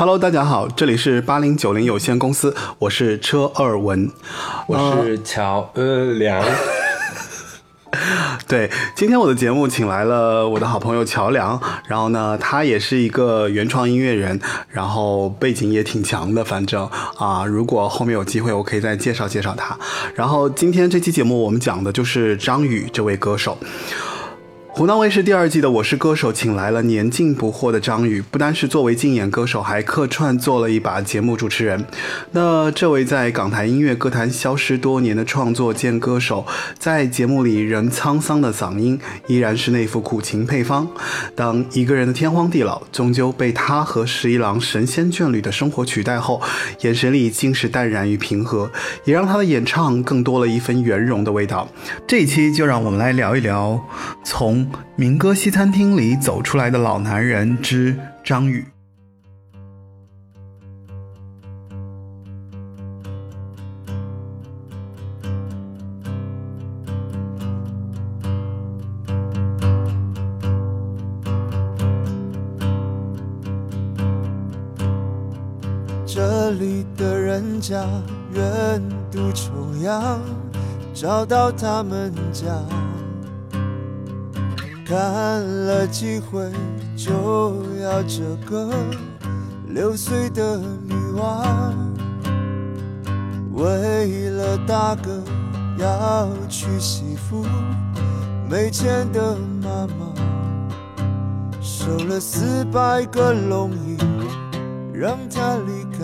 [0.00, 4.08] Hello，大家好，这里是八零九零有限公司，我是车二文，
[4.68, 6.40] 我是乔呃良。
[8.46, 19.76] 对，今天我的节目请来了我的好朋友乔梁，然后呢，他也是一个原创音乐人，然后背景也挺强的，反正啊，如果后面有机会，我可以再介绍介绍他。
[20.14, 23.58] 然后今天这期节目我们讲的就是张宇这位歌手。
[24.78, 31.84] 湖南卫视第二季的《我是歌手》请来了年近不惑的张宇，不单是作为竞演歌手，还客串做了一把节目主持人。
[32.30, 36.46] 那这位在港台音乐歌坛消失多年的创作兼歌手，
[36.78, 40.86] 在节目里仍沧桑的嗓音，依然是那副苦情配方。
[41.34, 46.40] 当一个人的天荒地老，终究被他和十一郎神仙眷侣的生活取代后，
[46.82, 48.70] 眼神里尽是淡然与平和，
[49.04, 51.68] 也让他的演唱更多了一分圆融的味道。
[52.06, 53.84] 这一期就让我们来聊一聊
[54.22, 54.67] 从。
[54.96, 58.66] 民歌西餐厅里走出来的老男人之张宇。
[76.06, 77.86] 这里的人家
[78.34, 80.20] 远渡重洋，
[80.92, 82.46] 找到他们家。
[84.88, 84.96] 看
[85.66, 86.50] 了几回，
[86.96, 87.12] 就
[87.82, 88.72] 要这个
[89.66, 91.74] 六岁的女娃，
[93.52, 95.22] 为了大哥
[95.76, 97.44] 要娶媳妇，
[98.48, 100.14] 没钱的妈妈
[101.60, 103.98] 收了四百个龙银，
[104.94, 105.98] 让她离开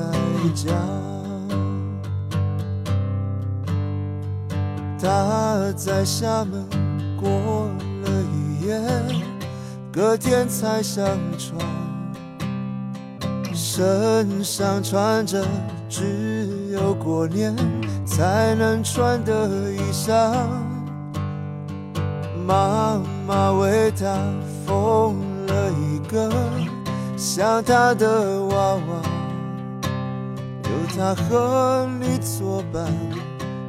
[0.55, 0.75] 家。
[5.01, 6.62] 她在厦门
[7.19, 7.71] 过。
[9.93, 11.07] 隔天才上
[11.39, 11.61] 床，
[13.53, 15.45] 身上穿着
[15.89, 17.55] 只有过年
[18.05, 20.34] 才能穿的衣裳。
[22.47, 24.16] 妈妈为他
[24.67, 25.15] 缝
[25.47, 26.31] 了一个
[27.17, 29.03] 像他的娃娃，
[30.65, 32.84] 有他和你作伴，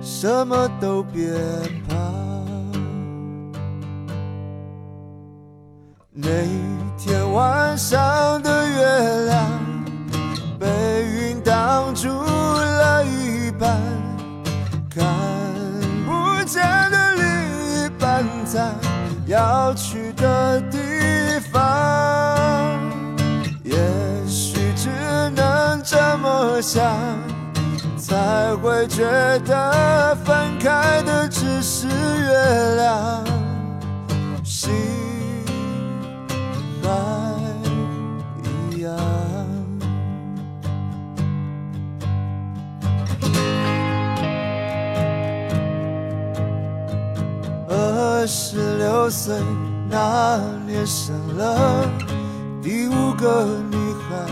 [0.02, 1.30] 什么都别
[6.36, 6.76] 每。
[6.98, 9.48] 天晚上的月亮
[10.60, 10.68] 被
[11.06, 13.80] 云挡住了一半，
[14.90, 15.06] 看
[16.06, 18.74] 不见的另一半在
[19.28, 20.80] 要去的地
[21.52, 22.80] 方。
[23.64, 23.78] 也
[24.28, 24.90] 许只
[25.36, 26.84] 能这么想，
[27.98, 29.04] 才会觉
[29.46, 33.25] 得分开的只是月亮。
[49.06, 49.36] 六岁
[49.88, 51.88] 那年生了
[52.60, 53.78] 第五个女
[54.10, 54.26] 孩，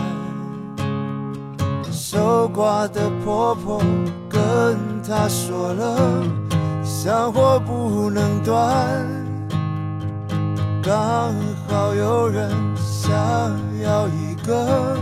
[1.92, 3.80] 守寡的婆婆
[4.28, 4.76] 跟
[5.06, 6.24] 她说了，
[6.82, 8.66] 香火不能断。
[10.82, 11.32] 刚
[11.68, 13.12] 好有人想
[13.80, 14.98] 要一个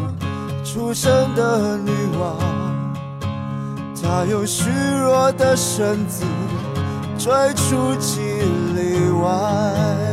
[0.62, 1.90] 出生的女
[2.20, 2.36] 娃，
[4.02, 4.68] 她用虚
[5.00, 6.26] 弱的身子
[7.16, 8.20] 追出几
[9.22, 10.11] 外。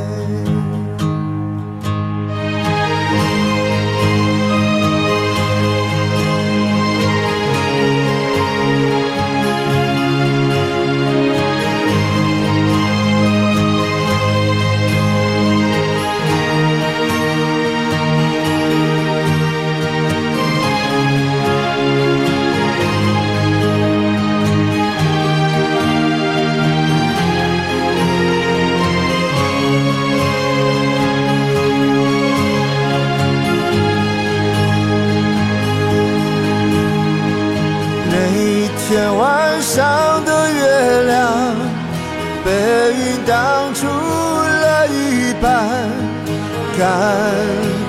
[46.79, 46.87] 看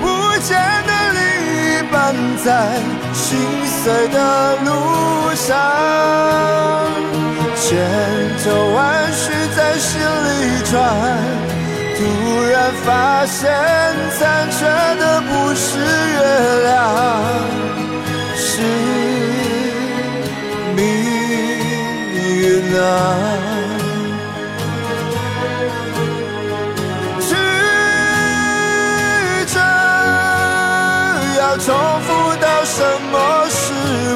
[0.01, 0.05] 不
[0.41, 0.49] 见
[0.85, 1.19] 的另
[1.79, 1.95] 一半
[2.43, 2.45] 在
[3.13, 4.17] 心碎的
[4.65, 4.69] 路
[5.33, 5.47] 上，
[7.55, 7.63] 千
[8.43, 8.45] 头
[8.75, 8.77] 万
[9.13, 10.29] 绪在心里
[10.69, 10.75] 转，
[11.95, 11.99] 突
[12.51, 12.53] 然
[12.85, 13.49] 发现
[14.19, 14.19] 残
[14.51, 14.59] 缺
[14.99, 16.19] 的不是月
[16.63, 16.69] 亮，
[18.35, 18.45] 是
[20.75, 20.79] 命
[22.25, 23.40] 运啊。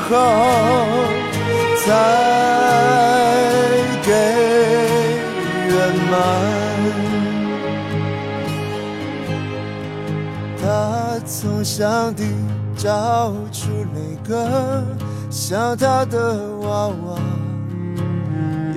[0.07, 0.13] 好，
[1.83, 1.85] 才
[4.03, 4.11] 给
[5.67, 5.73] 圆
[6.11, 6.13] 满。
[10.61, 12.23] 他从箱底
[12.77, 13.97] 找出那
[14.29, 14.83] 个
[15.31, 17.19] 像他的娃娃，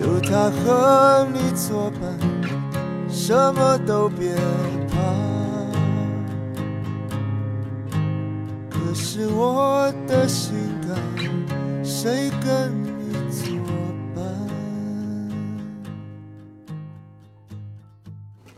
[0.01, 2.01] 有他和你作伴，
[3.11, 4.35] 什么都别
[4.89, 4.97] 怕。
[8.71, 10.55] 可是我的心，
[12.01, 13.43] 谁跟你作
[14.15, 14.25] 伴？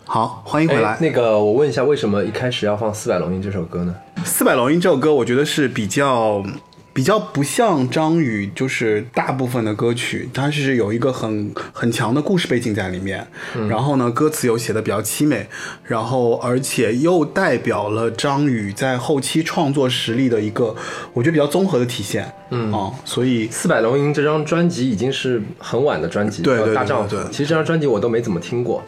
[0.05, 0.99] 好，欢迎回来哎。
[1.01, 3.97] 那个，我问一下，为什么一开始要放《四百龙吟》这首歌呢？
[4.27, 6.45] 《四百龙吟》这首歌，我觉得是比较
[6.93, 13.27] 比较不像张宇，就是大部分的歌曲，它是有一个很很强的故事背景在里面。
[13.69, 15.47] 然后呢，歌词又写的比较凄美，
[15.85, 20.75] 然后而且又代表了张宇在后期创作实力的一个，
[21.13, 22.31] 我觉得比较综合的体现。
[22.51, 27.19] 嗯啊、所以《四百龙吟》这张专辑已经是很晚的专辑，叫对对对大丈夫对》。
[27.23, 28.83] 对其实这张专辑我都没怎么听过，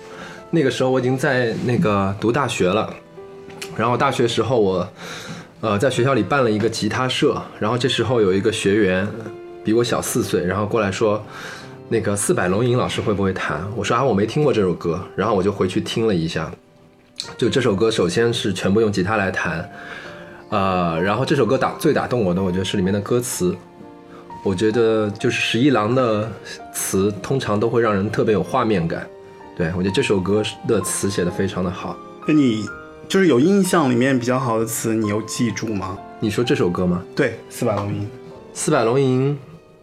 [0.50, 2.92] 那个时候我已经在那个读大学了。
[3.76, 4.86] 然后大学时候我，
[5.62, 9.08] 呃，在学校里办了一个吉他社，然后这时候有一个学员
[9.62, 11.24] 比我小四岁，然后过来说，
[11.88, 13.64] 那个四百龙吟老师会不会弹？
[13.76, 16.50] 我说啊，我没听过这首歌，然后我就回去听了一下，
[17.38, 19.70] 就这首歌首先是全部用吉他来弹，
[20.48, 23.54] 呃，然后这首歌打最打动我的，我觉得是里面的歌词。
[24.44, 26.28] 我觉得就是十一郎的
[26.72, 29.06] 词通常都会让人特别有画面感，
[29.56, 31.96] 对我觉得这首歌的词写的非常的好。
[32.26, 32.66] 那你
[33.08, 35.98] 就是有印象里面比较好的词，你有记住吗？
[36.20, 37.02] 你说这首歌吗？
[37.14, 38.02] 对，《四百龙吟》。
[38.54, 39.38] 四百龙吟，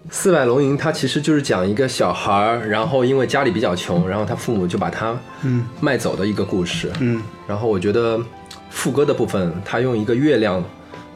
[0.10, 6.92] 四百龙吟，它其实就是讲一个小孩儿，然后因为家里比较穷，然后他父母就把他嗯卖走的一个故事。
[7.00, 8.19] 嗯然后我觉得
[8.69, 10.63] 副歌的部分，他用一个月亮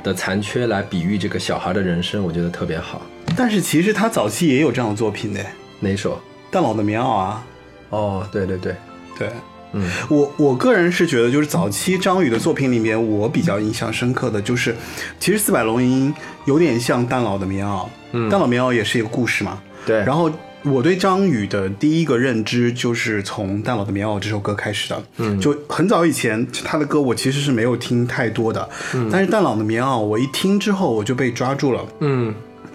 [0.04, 3.02] 的残缺来比喻这个小孩的人生，我觉得特别好。
[3.38, 5.40] 但是其实他早期也有这样的作品的，
[5.80, 6.20] 《哪首？
[6.52, 7.44] 蛋老的棉袄》啊，
[7.90, 8.76] 哦，对对对，
[9.18, 9.30] 对。
[9.74, 14.76] 嗯，我我个人是觉得，就是早期张宇的作品里面，我比较印象深刻的就是，
[15.20, 16.14] 其实《四百龙吟》
[16.46, 19.62] 有点像《蛋老的棉袄》，嗯蛋老棉袄》也是一个故事嘛。
[19.86, 19.98] 对。
[20.04, 20.32] 然后
[20.64, 25.04] 我对张宇的第一个认知就是从《蛋老的棉袄》这首歌开始的。
[25.18, 31.86] 嗯就很早以前他的歌我其实是没有听太多的，嗯但是《蛋老的棉袄》我一听之后我就被抓住了。
[32.00, 32.34] 嗯，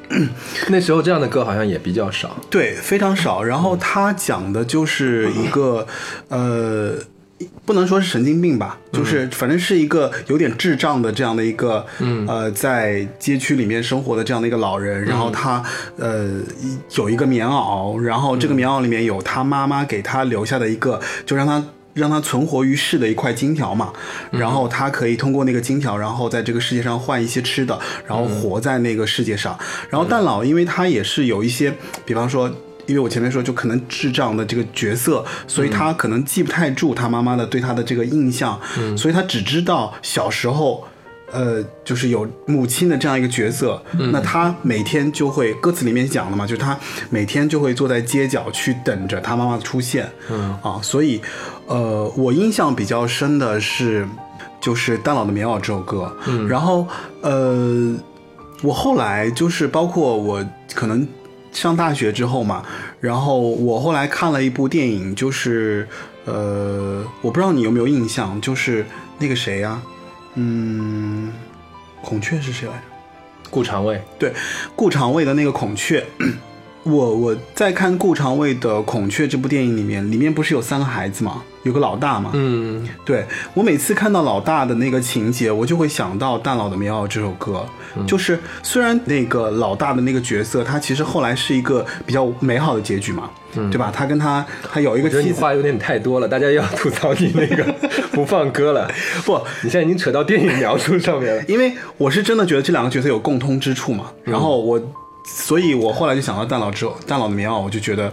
[0.69, 2.37] 那时候这样的歌好像也比较少。
[2.51, 3.43] 对，非常少。
[3.43, 5.87] 然后他讲的就是一个，
[6.29, 6.95] 呃，
[7.65, 15.05] 不能说是神经病吧，就是反正是一个有点智障的这样的一个，嗯呃，在街区里面生活的这样的一个老人。
[15.05, 15.63] 然后他，
[15.97, 16.41] 呃，
[16.97, 21.63] 有一个棉袄，然后这个棉袄里面有他妈妈给他留下的一个，就让他。
[21.99, 23.93] 让他存活于世的一块金条嘛，
[24.31, 29.59] 然后他可以通过那个金条，然后在这个世界上换一些吃的，然后活在那个世界上。
[29.91, 31.75] 然后蛋老，因为他也是有一些，
[32.07, 32.51] 比方说。
[32.89, 38.59] 因为我前面说，就可能智障的这个角色，所以他可能记不太住他妈妈的对他的这个印象，
[38.97, 40.89] 所以他只知道小时候，
[41.31, 43.81] 呃，就是有母亲的这样一个角色。
[44.13, 46.79] 那他每天就会，歌词里面讲了嘛，就是他
[47.11, 50.11] 每天就会坐在街角去等着他妈妈的出现。
[50.31, 51.21] 嗯啊，所以，
[51.67, 54.07] 呃，我印象比较深的是，
[54.61, 56.15] 就是《蛋老的棉袄》这首歌。
[56.27, 56.87] 嗯，然后，
[57.23, 57.95] 呃，
[58.63, 60.45] 我后来就是包括我
[60.75, 61.07] 可能
[61.53, 62.63] 上大学之后嘛，
[63.01, 65.87] 然后我后来看了一部电影，就是
[66.25, 68.85] 呃，我不知道你有没有印象，就是
[69.19, 69.81] 那个谁呀、
[70.41, 71.33] 嗯，
[72.01, 72.81] 孔雀是谁来着？
[73.51, 74.33] 顾长卫，对，
[74.77, 76.07] 顾长卫的那个孔雀。
[76.89, 81.43] 我我在看顾长卫的《孔雀》这部电影里面，里面不是有三个孩子吗？
[81.65, 82.31] 有个老大嘛。
[82.35, 87.65] 嗯对我每次看到老大的那个情节，我就会想到《大佬的棉袄》这首歌。
[88.07, 93.91] 就是虽然那个老大的那个角色，他其实后来是一个比较美好的结局嘛，对吧？
[93.93, 97.75] 他跟他他有一个我觉得妻子，你话有点太多了，大家要吐槽你那个
[98.13, 98.89] 不放歌了。
[99.25, 101.43] 不，你现在已经扯到电影描述上面了。
[101.49, 104.81] 因为我是真的觉得这两个角色有共通之处嘛，然后我，
[105.29, 108.13] 所以我后来就想到蛋老之后，蛋老的棉袄，我就觉得，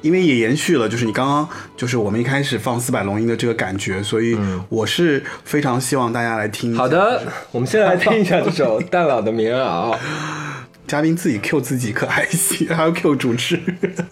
[0.00, 4.36] 因为也延续了就是你刚刚就是我们一开始放四百龙吟的这个感觉，所以
[4.68, 6.74] 我是非常希望大家来听。
[6.76, 9.94] 好，的，我们先来听一下这首《蛋老的棉袄》。
[10.88, 13.58] 嘉宾自己 Q 自己可还行，还要 Q 主持，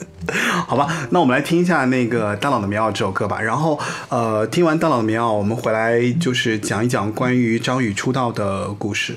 [0.66, 0.88] 好吧？
[1.10, 3.38] 那我们来听一下那个蛋老的棉袄这首歌吧。
[3.38, 3.78] 然后
[4.08, 9.16] 呃，听完蛋老的棉袄，我们回来就是讲一讲关于张宇出道的故事。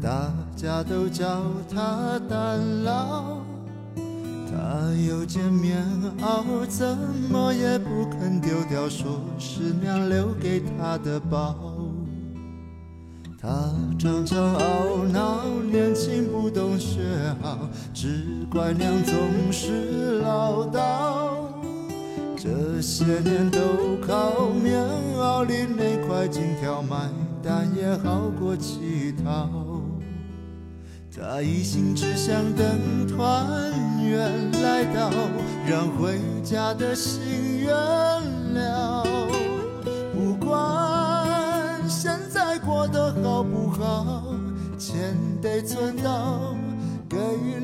[0.00, 3.38] 大家都叫他蛋老。
[4.50, 5.84] 他有件棉
[6.20, 6.96] 袄，怎
[7.30, 11.54] 么也不肯丢掉，说是娘留给他的宝。
[13.40, 13.48] 他
[13.98, 17.00] 常常懊恼，年轻不懂学
[17.40, 17.58] 好，
[17.94, 19.14] 只怪娘总
[19.52, 21.46] 是唠叨。
[22.36, 23.58] 这些年都
[24.04, 24.84] 靠棉
[25.16, 27.08] 袄里那块金条买
[27.48, 29.48] 但，也好过乞讨。
[31.16, 33.72] 他一心只想等团
[34.04, 35.10] 圆来到，
[35.66, 39.02] 让回家的心圆了。
[40.12, 44.24] 不管现在过得好不好，
[44.76, 46.54] 钱得存到，
[47.08, 47.16] 给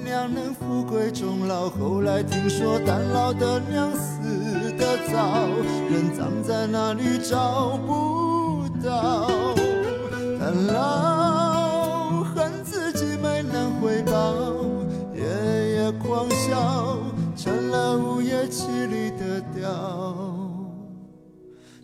[0.02, 1.68] 娘能富贵终老。
[1.68, 5.46] 后来听说单老的娘死得早，
[5.90, 9.43] 人葬在哪里找不到。
[10.44, 14.34] 蛋老恨自己没能回报，
[15.14, 15.24] 夜
[15.72, 16.98] 夜狂笑，
[17.34, 19.70] 成了午夜凄厉的调。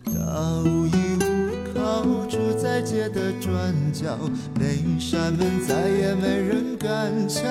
[0.05, 0.91] 他无依
[1.21, 4.15] 无靠，住在街的转角，
[4.53, 7.41] 那扇门再也没人敢敲。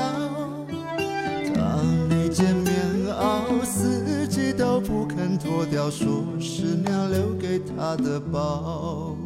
[1.52, 2.72] 他那件棉
[3.08, 9.16] 袄，四季都不肯脱掉，说是娘留给他的宝。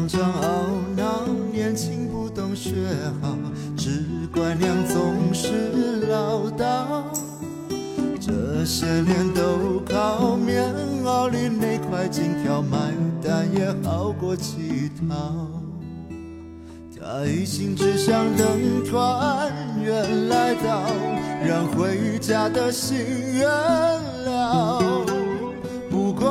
[0.00, 2.72] 常常懊恼，年轻不懂学
[3.20, 3.36] 好，
[3.76, 4.02] 只
[4.32, 7.02] 怪娘总是唠叨。
[8.18, 10.64] 这些年都靠棉
[11.04, 12.78] 袄里那块金条买
[13.22, 15.46] 单，也好过乞讨。
[16.98, 19.52] 他一心只想等团
[19.82, 20.90] 圆来到，
[21.46, 22.96] 让回家的心
[23.34, 23.46] 圆
[24.24, 25.04] 了。
[25.90, 26.30] 不管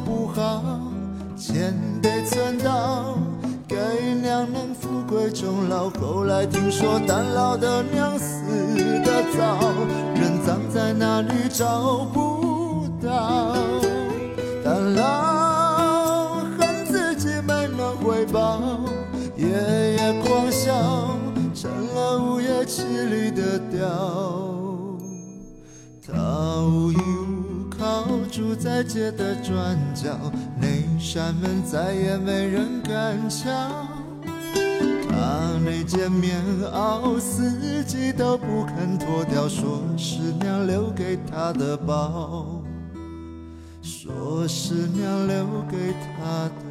[0.00, 0.62] 不好，
[1.36, 3.16] 钱得存到，
[3.66, 3.76] 给
[4.22, 5.88] 娘能富贵终老。
[5.90, 8.42] 后来听说单老的娘死
[9.04, 9.58] 得早，
[10.14, 13.56] 人葬在哪里找不到。
[14.64, 18.60] 单老恨自己没能回报，
[19.36, 20.72] 夜夜狂笑，
[21.54, 24.35] 成了午夜凄厉的调。
[28.54, 30.16] 在街的转角，
[30.60, 30.66] 那
[30.98, 33.48] 扇门再也没人敢敲。
[35.08, 42.62] 他那件棉袄，四季都不肯脱掉，说是娘留给他的宝，
[43.82, 46.65] 说是娘留给他的。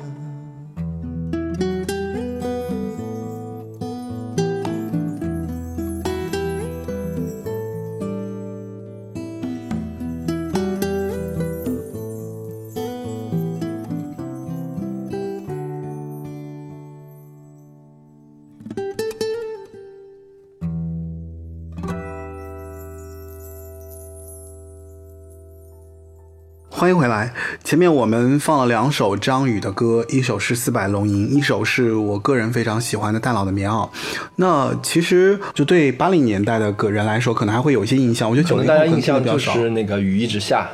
[27.26, 27.34] 来。
[27.64, 33.88] 前面我们放了两首张宇的歌，一首是《四百龙吟》，一首是我个人非常喜欢的《大佬的棉袄》。
[34.36, 38.30] 那其实就对八零年代的个人来说，可能还会有一些印象。
[38.30, 39.54] 我觉得九零后可能大家印象就比较少。
[39.54, 40.70] 是那个《雨一直下》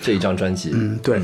[0.00, 0.70] 这一张专辑。
[0.72, 1.20] 嗯，对。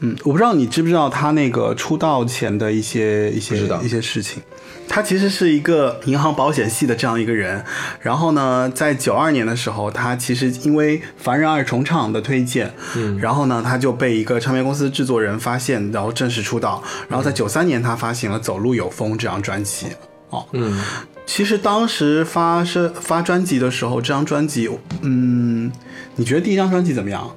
[0.00, 4.40] 嗯，我不知道你知不知道他那个出道前的一些一些一些事情。
[4.88, 7.62] 他其实是一个银行保险系的这样一个人，
[8.00, 16.82] 然后呢，在九二年的时候，他其实因为凡人二重唱的推荐，嗯，然后呢，他就被一个唱片公司制作人发现，然后正式出道。
[17.08, 19.86] 然后在九三年，他发行了《走路有风》这张专辑。
[20.30, 20.82] 哦，嗯，
[21.26, 24.68] 其实当时发是发专辑的时候，这张专辑，
[25.02, 25.70] 嗯，
[26.16, 27.30] 你觉得第一张专辑怎么样？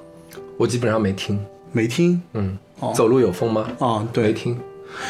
[0.58, 1.40] 我基本上没听。
[1.74, 2.22] 没听？
[2.34, 3.68] 嗯，哦走路有风吗？
[3.78, 4.58] 哦，没对，听。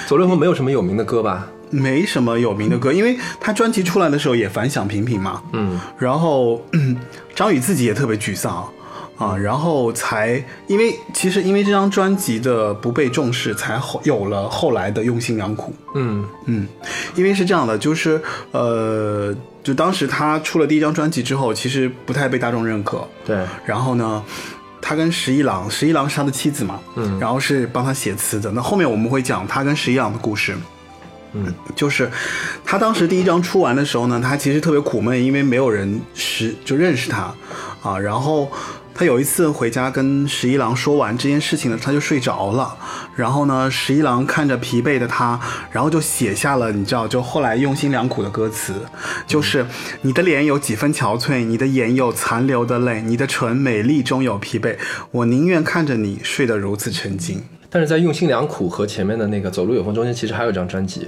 [0.08, 1.48] 走路有风没有什么有名的歌吧？
[1.72, 5.42] 没什么有名的歌，因为他专辑出来的时候也反响平平嘛。
[5.54, 6.96] 嗯，然后嗯
[7.34, 8.70] 张宇自己也特别沮丧
[9.18, 15.74] 啊，然后才因为其实因为这张专辑的不被重视，才后有了后来的用心良苦。
[15.96, 16.68] 嗯嗯，
[17.16, 23.08] 因为是这样的，就是呃，就当时他出了第一张专辑之后，其实不太被大众认可。
[23.26, 24.24] 对，然后呢，
[24.82, 28.52] 他跟十一郎，十一郎是他的妻子嘛，嗯然后是帮他写词的。
[28.52, 30.56] 那后面我们会讲他跟十一郎的故事。
[31.34, 32.10] 嗯，就是
[32.66, 37.34] 他当时第一张出完的时候呢，他其实特别苦闷，因为没有人识就认识他
[37.82, 37.98] 啊。
[37.98, 38.52] 然后
[38.94, 42.76] 他有一次回家跟十一郎说完这件事情呢，他就睡着了。
[43.16, 45.40] 然后呢，十一郎看着疲惫的他，
[45.72, 48.74] 然后就写下了你知道，就后来用心良苦的歌词，
[49.26, 49.66] 就是
[50.02, 54.78] 你的脸有几分憔悴，你的眼有残留的泪，你的唇美丽中有疲惫，
[55.12, 57.42] 我宁愿看着你睡得如此沉静。
[57.72, 61.08] 但是在用心良苦和前面的那个走路有风中间，其实还有一张专辑，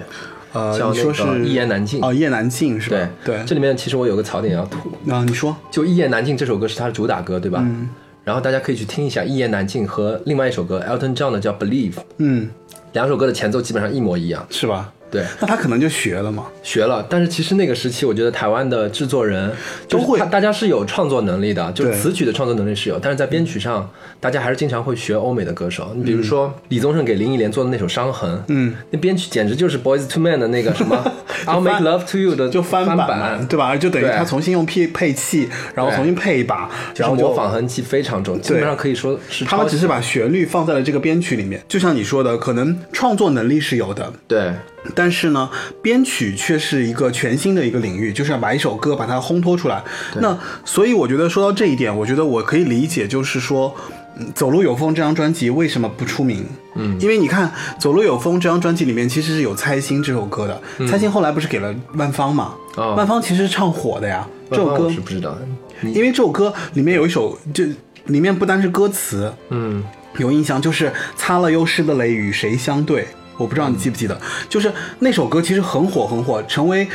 [0.54, 2.02] 呃，叫那你说是个一言难尽。
[2.02, 3.10] 哦，一言难尽是吧？
[3.24, 7.60] 对对，这里面其实我有个槽点要吐，啊，你说，就《一言难尽》这首歌是他的主打歌，对吧？
[7.62, 7.90] 嗯
[8.24, 12.50] 然后大家可以去听一下《一言难尽》和另外一首歌 Elton John 的叫《Believe》，嗯，
[12.94, 14.48] 两首歌的前奏基本上一模一样。
[14.50, 14.94] 是吧？
[15.14, 16.48] 对，那他可能就学了嘛。
[16.64, 19.52] 学了，但是其实那个时期，我觉得台湾的制作人
[19.88, 20.18] 都会。
[20.18, 23.88] 他大家是有创作能力的，就是词曲的创作能力是有，但是在编曲上，
[24.20, 25.92] 大家还是经常会学欧美的歌手。
[25.96, 31.12] 你比如说李宗盛给林忆莲做的那首《伤痕》，嗯，那编曲简直就是 Boys to Men 的那个什么
[31.46, 33.78] I'll Make Love to You 的就翻版对吧？
[33.78, 41.62] 就等于他重新用配配器，然后重新配一把，然后就模仿痕迹非常重，基本上可以说是他们只是把旋律放在了这个编曲里面。
[41.68, 44.54] 就像你说的，可能创作能力是有的，对
[44.96, 45.50] 但是呢，
[45.82, 49.84] 编曲却是一个全新的一个领域，就是要把一首歌把它烘托出来。
[50.16, 53.76] 那所以我觉得说到这一点，我觉得我可以理解，就是说。
[54.16, 56.46] 嗯走路有风这张专辑为什么不出名？
[56.76, 57.50] 嗯，因为你看
[57.80, 62.54] 《走路有风》这张专辑里面其实是有《猜心》这首歌的，猜心后来不是给了万芳嘛？
[62.78, 65.36] 万芳其实是唱火的呀，这首歌我是不知道，
[65.82, 67.64] 因为这首歌里面有一首，就
[68.06, 69.84] 里面不单是歌词，嗯，
[70.18, 76.88] 有印象，就是擦了又湿的泪与谁相对，我不知道你记不记得，就是那首歌其实很火很火，成为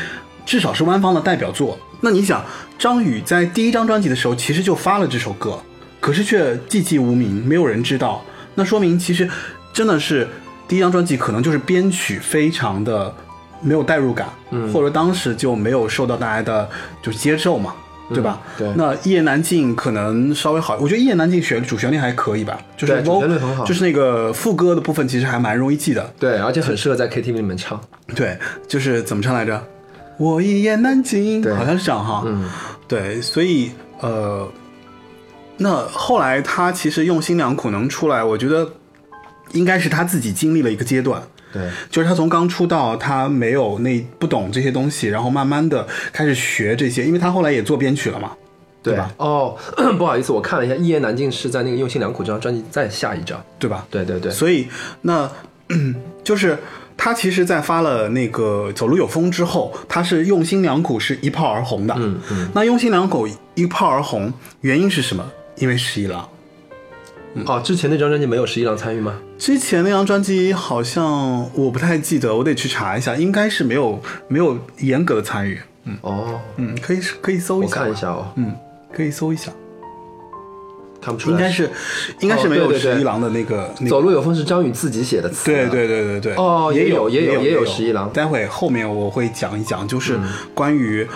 [0.47, 1.79] 至少是官方的代表作。
[2.01, 2.45] 那你想，
[2.79, 5.61] 张宇在第一张专辑的时候其实就发了这首歌，
[6.01, 9.29] 可是却寂寂无名，没有人知道，那说明其实
[9.73, 10.29] 真的是
[10.69, 13.13] 第一张专辑可能就是编曲非常的
[13.61, 16.69] 没有代入感，嗯，或者当时就没有受到大家的
[17.03, 17.75] 就接受嘛。
[18.11, 18.41] 对吧？
[18.57, 26.13] 对那一言难尽可能稍微好，我觉得一言难尽旋主旋律还可以吧，就是旋律很好就是那个副歌的部分其实还蛮容易记的。
[26.19, 27.81] 对，而且很适合在 KTV 里面唱。
[28.15, 29.63] 对，就是怎么唱来着？
[30.17, 32.25] 我一言难尽，对好像是这样哈。
[32.27, 32.49] 嗯，
[32.89, 34.49] 对，所以呃，
[35.57, 38.69] 那后来他其实用心良苦能出来，我觉得
[39.53, 41.23] 应该是他自己经历了一个阶段。
[41.53, 48.33] 对，就是他从刚出道，他没有那不懂这些东西，然后慢慢的开始学这些，因为他后来也做编曲了嘛，
[48.83, 49.11] 对吧？
[49.17, 49.57] 哦，
[49.97, 53.43] 不好意思，我看了一下，《一言难尽》是在那个《用心良苦》这张专辑再下一张。
[53.59, 53.87] 对吧？
[53.91, 54.69] 对对对，所以
[55.03, 55.31] 那
[56.23, 56.59] 就是
[56.97, 61.95] 他其实，在发了那个《走路有风》之后，他是用心良苦，是一炮而红的。
[61.97, 62.49] 嗯嗯。
[62.55, 65.25] 那用心良苦一炮而红，原因是什么？
[65.57, 66.29] 因为十一郎。
[67.47, 69.15] 哦，之前那张专辑没有十一郎参与吗？
[69.39, 75.61] 之前那张专辑好像我不太记得，我得去查一下，应该是没有没有严格的参与。
[75.85, 78.55] 嗯哦，嗯，可以可以搜一下我下，看一下哦，嗯，
[78.93, 79.51] 可以搜一下，
[81.01, 81.37] 看不出来。
[81.37, 81.71] 应该是
[82.21, 85.47] 应该是没有十一郎的那个那个走路有风是张宇自己写的词。
[85.47, 85.67] 对。
[85.69, 90.19] 对对对对，哦也也有也有也也有十一郎待会后面我会讲一讲，就是
[90.53, 91.07] 关于、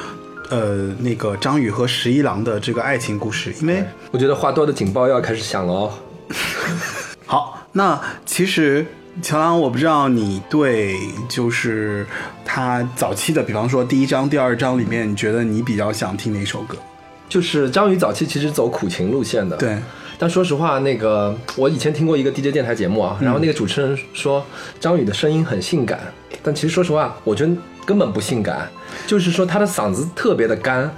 [0.49, 5.93] 呃那个张宇和十一郎的这个爱情故事，因为我觉得话多的警报要开始响了哦。
[7.27, 8.87] 好，那其实。
[9.21, 10.97] 乔郎，我不知道你对
[11.29, 12.07] 就是
[12.47, 16.79] 他早期的，比方说第一章、第二章里面，你觉得你比较想听哪首歌？
[17.29, 19.55] 就是张宇早期其实走苦情路线的。。
[19.59, 19.77] 对，
[20.19, 24.43] 但说实话，那个我以前听过一个 DJ 电台节目啊，然后那个主持人说
[24.81, 26.01] 张宇的声音很性感，
[26.43, 28.67] 但其实说实话，我觉得根本不性感，
[29.07, 30.91] 就是说他的嗓子特别的干，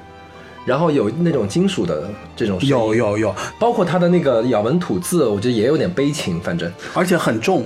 [0.64, 7.64] 然后有那种金属的这种声音，有，有有，包括他的那个咬文吐字，我觉得也有点悲情，反正，而且很重，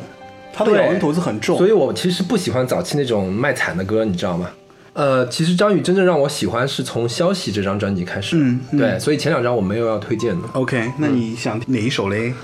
[0.52, 4.50] 他的咬文吐字很重，所以我其实不喜欢早期那种卖惨的歌，你知道吗？
[4.94, 10.48] 呃，其实张宇真正让我喜欢是从《消息》这张专辑开始，嗯嗯对，所以前两张我没有要推荐的。
[10.54, 12.34] OK，那你想听哪一首嘞？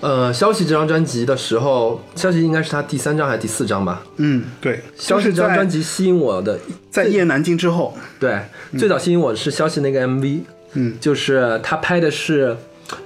[0.00, 4.02] 呃，《消息》这张专辑的时候，《消息》应该是他第三张还是第四张吧？
[4.16, 6.58] 嗯，对，《消息》这张专辑吸引我的，
[6.90, 8.40] 在一言难尽之后，对，
[8.78, 10.40] 最早吸引我的是《消息》那个 MV，
[10.72, 12.56] 嗯，就是他拍的是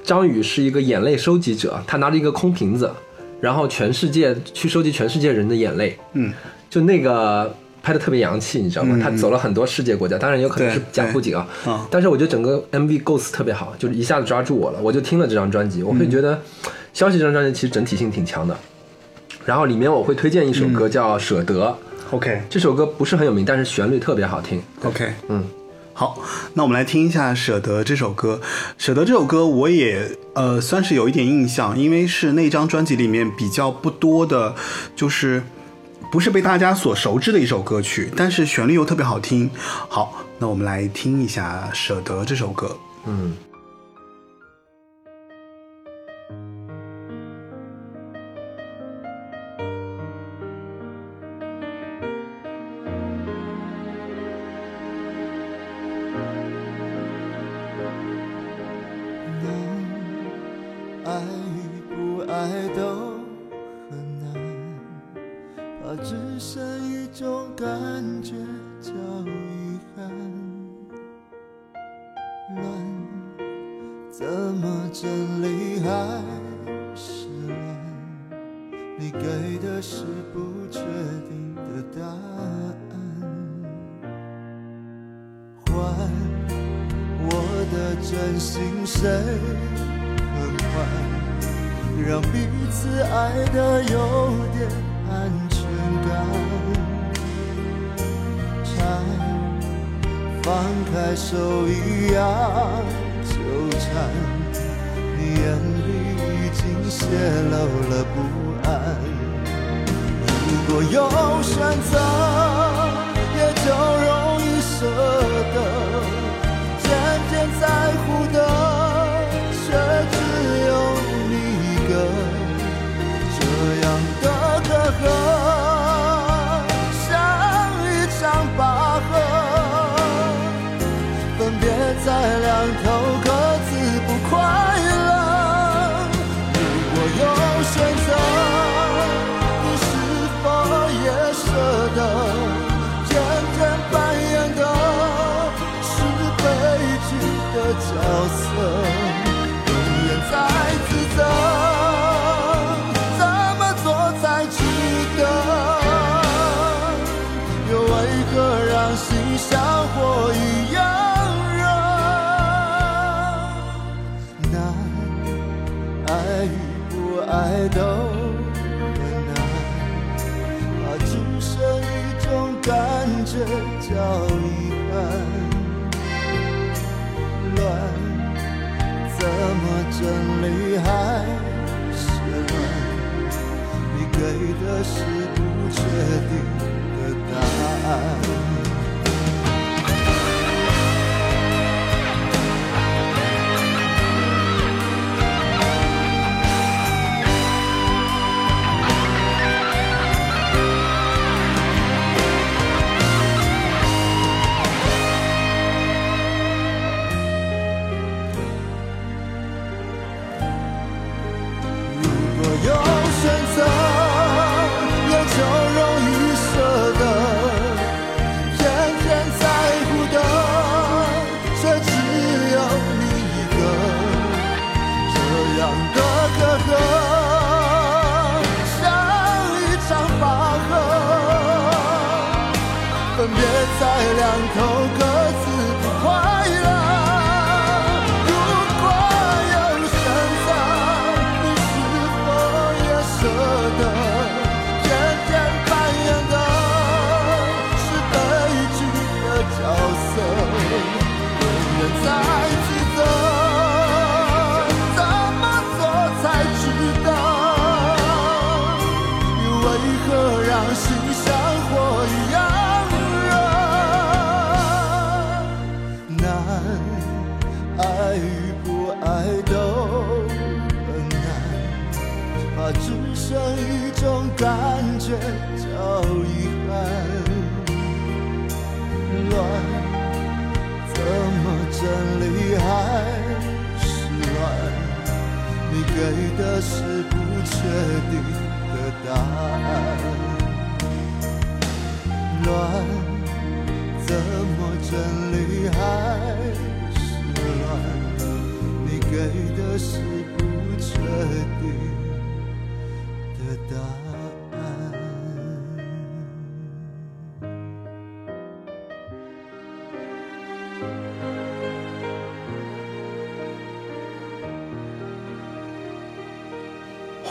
[0.04, 2.88] 张宇是一个眼泪收集者，他拿着一个空瓶子，
[3.40, 6.32] 然后全世界去收集全世界人的眼泪，嗯，
[6.70, 7.52] 就那个
[7.82, 8.96] 拍的特别洋气，你知道吗？
[9.02, 11.46] 他走了很多世界国家，当然有可能是假布景啊
[11.90, 16.34] 但是我觉得整个 MV 构思特别好，就是一下子抓住我了，我就听了这张专辑，我会觉得
[16.94, 18.56] 《消息这张专辑其实整体性挺强的。
[19.44, 21.76] 然后里面我会推荐一首歌叫舍得。
[22.10, 24.62] Ok 这首歌不是很有名但是旋律特别好听。
[24.84, 25.44] Ok 嗯。
[25.92, 26.18] 好
[26.54, 28.40] 那我们来听一下舍得这首歌
[28.76, 34.56] 舍得这首歌我也呃算是有一点印象因为是那张专辑里面比较不多的
[34.96, 35.40] 就是
[36.10, 39.50] 不是被大家所熟知的一首歌曲但是旋律又特别好听。
[39.88, 42.76] 好那我们来听一下舍得这首歌。
[43.06, 43.36] 嗯。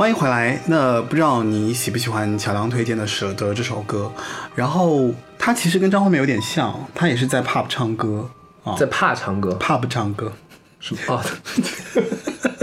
[0.04, 0.60] 欢迎回来。
[0.66, 4.12] 那不知道你喜不喜欢乔梁推荐的《舍得》这首歌？
[4.54, 8.30] 然后他其实跟张惠妹有点像，他也是在 pub 唱歌
[8.66, 10.34] 啊，在 pub 唱歌，pub 唱歌，
[10.82, 11.00] 什么？
[11.08, 11.24] 哦、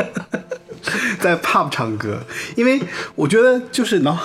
[1.18, 2.20] 在 pub 唱歌，
[2.56, 2.78] 因为
[3.14, 4.20] 我觉得就是呢，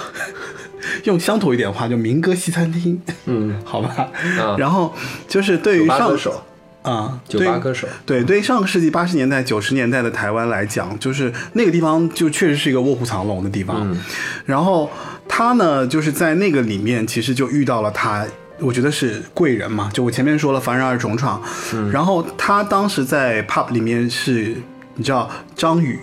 [1.05, 4.09] 用乡土一点的话，就民歌西餐厅，嗯， 好吧。
[4.57, 4.93] 然后
[5.25, 6.43] 就是对于上手。
[6.85, 13.77] 啊，酒吧歌手，对，对于上个世纪八十年代、九十年代的台湾来讲，就是那个地方就确实是一个卧虎藏龙的地方。
[13.81, 13.99] 嗯
[14.45, 14.89] 然后
[15.27, 18.25] 他呢，就是在那个里面，其实就遇到了他。
[18.59, 21.41] 我觉得是贵人嘛，就我前面说了，凡人二重创。
[21.73, 24.55] 嗯然后他当时在 pub 里面是，
[24.93, 25.99] 你知道张宇、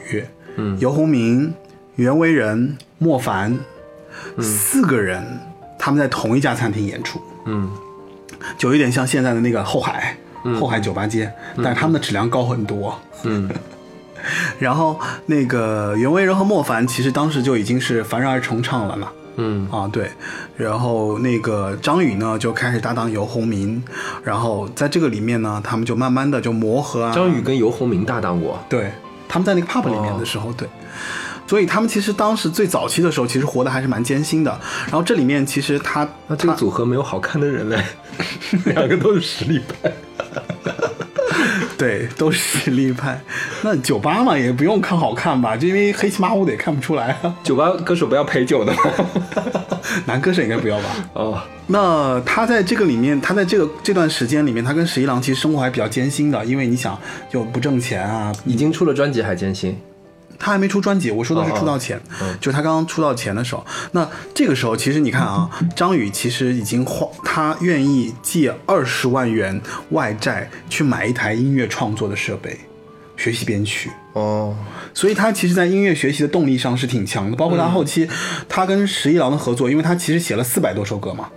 [0.56, 1.54] 嗯游鸿明、
[1.94, 3.58] 袁惟仁、莫凡、
[4.38, 5.24] 四个人，
[5.78, 7.22] 他们在同一家餐厅演出。
[7.46, 7.70] 嗯
[8.58, 10.14] 就有点像现在的那个后海，
[10.58, 12.98] 后海酒吧街，但是他们的质量高很多。
[13.24, 13.48] 嗯。
[14.60, 19.68] 然后那个袁惟仁和莫凡其实当时就已经是凡人而重唱了嘛，嗯。
[19.68, 20.10] 啊对，
[20.56, 23.82] 然后那个张宇呢就开始搭档游鸿明，
[24.22, 28.92] 然后在这个里面呢，他们就慢慢的就磨合啊，张宇跟游鸿明搭档过，对，
[29.28, 30.68] 他们在那个 pub 里面的时候，对。
[31.44, 34.58] 所以他们其实当时最早期的时候，其实活得还是蛮艰辛的。
[34.86, 37.84] 然后这里面其实他那这个组合没有好看的人嘞，
[38.66, 39.92] 两个都是实力派。
[41.76, 43.20] 对，都是实力派。
[43.62, 47.34] 那酒吧嘛，也不用看好看吧，就因为黑漆麻乌的也看不出来啊。
[47.42, 48.80] 酒吧歌手不要陪酒的吗？
[50.06, 50.84] 男歌手应该不要吧？
[51.14, 56.96] 哦，那他在这个里面，他在这个这段时间里面，他跟十一郎其实生活还比较艰辛的，因为你想
[57.28, 59.76] 就不挣钱啊，已经出了专辑还艰辛。
[60.38, 63.64] 他还没出专辑，我说的是出道前，嗯就他刚刚出道前的时候。
[63.92, 72.58] 那这个时候，其实你看啊，张宇其实已经花，他愿意借二十万元外债去买一台音乐创作的设备，
[73.16, 73.90] 学习编曲。
[74.14, 74.54] 哦，
[74.92, 77.36] 所以他其实，在音乐学习的动力上是挺强的。
[77.36, 78.06] 包括他后期，
[78.48, 81.30] 他跟十一郎的合作，因为他其实写了四百多首歌嘛，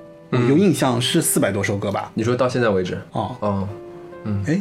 [0.50, 2.12] 有印象是四百多首歌吧？
[2.16, 3.70] 你说到现在为止，哦，哦，
[4.46, 4.60] 哎，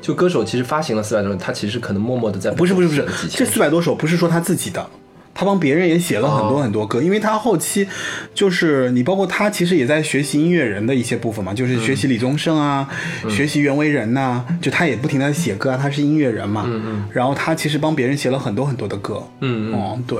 [0.00, 4.86] 就歌手其实发行了四百多首，他其实可能默默的在不是不是不是，这千四百多首不是说他自己的，
[5.34, 7.86] 他帮别人也写了很多哦很多歌，因为他后期
[8.34, 12.88] 就是你包括他其实也在学习音乐人的一些部分嘛，就是学习李宗盛啊，
[13.24, 13.30] 嗯。
[13.30, 17.08] 学习袁惟仁呐、就他也不停的写歌啊，他是音乐人嘛，嗯嗯。
[17.12, 20.18] 然后他其实帮别人写了很多很多的歌，嗯嗯，哦，对。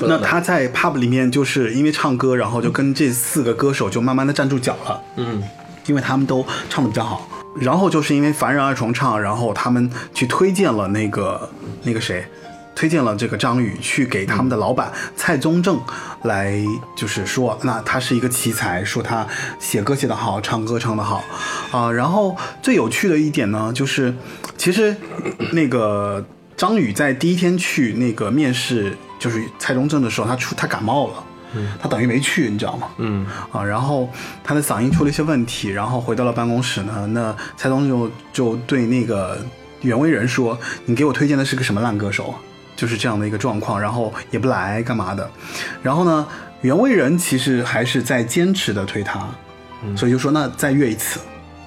[0.00, 5.00] 那他在 pub 里面就是因为唱歌，然后就跟这四个歌手就慢慢的站住脚了。
[5.16, 5.42] 嗯。
[5.86, 7.28] 因为他们都唱的比较好。
[7.60, 11.50] 然后就是因为凡人二重唱，然后他们去推荐了那个
[11.82, 12.26] 那个谁，
[12.74, 15.80] 推荐了这个张宇去给他们的老板蔡宗正
[16.22, 16.54] 来，
[16.96, 19.26] 就是说，那他是一个奇才，说他
[19.58, 21.24] 写歌写得好，唱歌唱得好
[21.72, 24.14] 啊、然后最有趣的一点呢，就是
[24.56, 24.94] 其实
[25.52, 26.24] 那个
[26.56, 31.24] 张宇在第一天去那个面试，就是蔡宗正的时候，他出他感冒了。
[31.80, 32.88] 他等于没去，你知道吗？
[32.98, 34.08] 嗯啊，然后
[34.42, 39.38] 他的嗓音出了一些问题，然后回到了办公室呢，那蔡东就就对那个
[39.82, 42.34] 袁惟仁说：“你给我推荐的是个什么烂歌手？”
[42.76, 45.30] 就是这样的一个状况，然后也不来干嘛的。
[45.82, 46.26] 然后呢，
[46.60, 49.26] 袁惟仁其实还是在坚持的推他，
[49.96, 51.18] 所以就说那再约一次。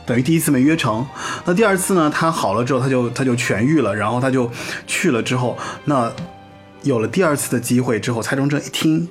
[0.06, 1.06] 等于第一次没约成，
[1.46, 2.10] 那第二次呢？
[2.10, 4.50] 他好了之后，他就他就痊愈了，然后他就
[4.88, 6.12] 去了之后，那
[6.82, 9.08] 有了第二次的机会之后，蔡宗正一听，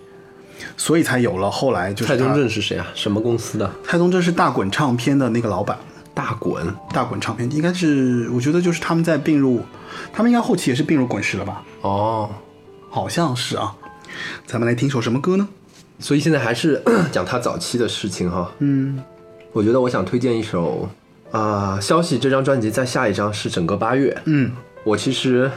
[0.76, 2.86] 所以才有了后来就是蔡宗他正是谁啊？
[2.94, 3.70] 什么公司的？
[3.84, 5.78] 蔡宗正是大滚唱片的那个老板，
[6.14, 6.66] 大滚。
[6.92, 9.60] 大滚唱片应该是，我觉得就是他们在并入，
[10.12, 11.62] 他们应该后期也是并入滚石了吧？
[11.82, 12.30] 哦，
[12.90, 13.74] 好像是啊。
[14.46, 15.48] 咱们来听首什么歌呢？
[16.00, 18.50] 所以现在还是 讲他早期的事情哈。
[18.58, 19.02] 嗯，
[19.52, 20.88] 我觉得我想推荐一首，
[21.30, 24.16] 啊、消息这张专辑在下一张是整个八月。
[24.24, 24.52] 嗯，
[24.84, 25.50] 我其实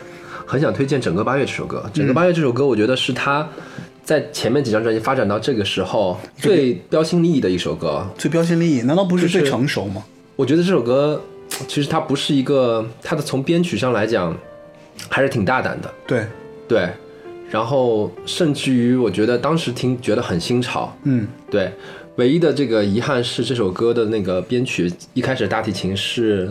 [0.46, 1.84] 很想推荐《整个八月》这首歌。
[1.92, 3.48] 《整个八月》这首歌，我觉得是他
[4.04, 8.06] 在前面几张专辑发展到这个时候最标新立异的一首歌。
[8.18, 10.04] 最标新立异，难道不是最成熟吗？
[10.36, 11.22] 我觉得这首歌
[11.68, 14.36] 其实它不是一个，它的从编曲上来讲
[15.10, 16.26] 还是挺大胆的，对，
[16.68, 16.90] 对。
[17.50, 21.72] 然后甚至于我觉得当时听觉得很新潮，嗯，对。
[22.16, 26.50] 唯一的这个遗憾是这首歌的那个编曲一开始大提琴是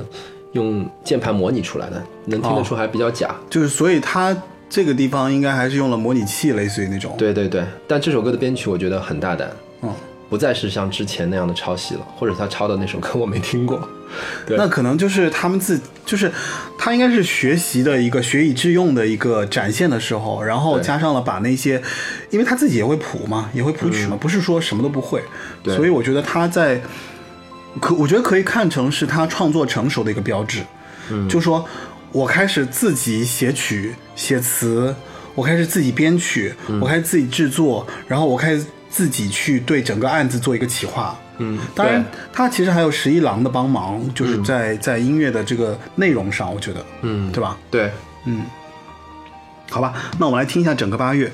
[0.53, 3.35] 用键盘模拟出来的，能听得出还比较假。
[3.49, 4.37] 就是所以他
[4.71, 9.51] 这个地方应该还是用了模拟器，类似于那种。，对对对，但这首歌的编曲我觉得很大胆，
[9.83, 9.93] 嗯，
[10.29, 13.87] 不再是像之前那样的抄袭了，或者他抄的那首歌我没听过。
[14.47, 14.57] 对。
[14.57, 16.31] 那可能就是他们自，就是
[16.79, 21.83] 他应该是学习的一个学以致用的一个展现的时候，然后加上了把那些，
[22.31, 25.23] 因为他自己也会谱嘛，也会谱曲嘛，不是说什么都不会，
[25.65, 26.81] 所以我觉得他在，
[27.81, 30.63] 可我觉得可以看成是他创作成熟的一个标志，
[31.11, 31.65] 嗯，就说
[32.13, 34.95] 我开始自己写曲写词，
[35.35, 36.81] 我开始自己编曲，嗯。
[36.81, 47.57] 我开始自己制作，然后我开始自己去对整个案子做一个企划，嗯，当然，他其实还有十一郎的帮忙，就是在、在音乐的这个内容上，我觉得，嗯，对吧？
[47.71, 47.93] 对，
[48.25, 48.43] 嗯，
[49.71, 51.31] 好吧，那我们来听一下整个八月。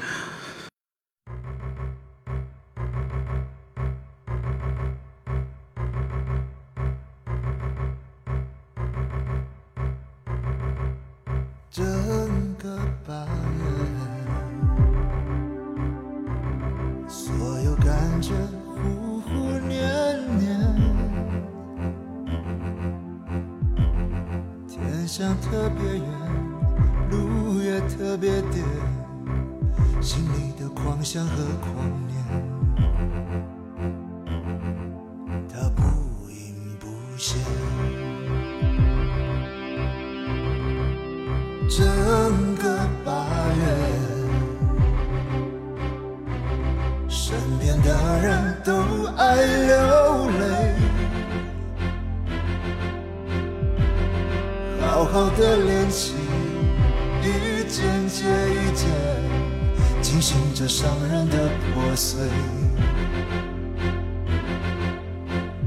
[25.07, 26.05] 想特别远，
[27.11, 28.64] 路也特别颠，
[30.03, 32.56] 心里的狂想和狂念，
[55.16, 56.14] 好的恋情，
[57.22, 58.87] 一件接一件，
[60.02, 62.20] 进行着伤人的破碎，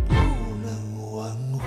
[0.08, 0.14] 不
[0.62, 0.72] 能
[1.16, 1.64] 挽回。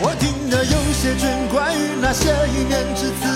[0.00, 3.27] 我听得有些卷，关于那些一念之词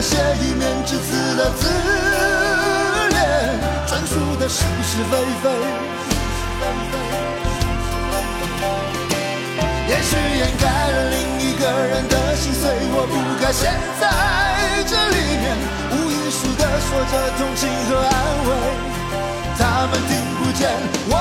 [0.00, 1.66] 那些一面之词的自
[3.08, 3.18] 恋，
[3.88, 5.50] 专属的是是非非。
[9.88, 14.06] 也许掩盖了另一个人的心碎，我不该陷在
[14.86, 15.58] 这里面，
[15.90, 18.14] 无艺术的说着同情和安
[18.46, 18.50] 慰，
[19.58, 20.70] 他们听不见，
[21.08, 21.12] 我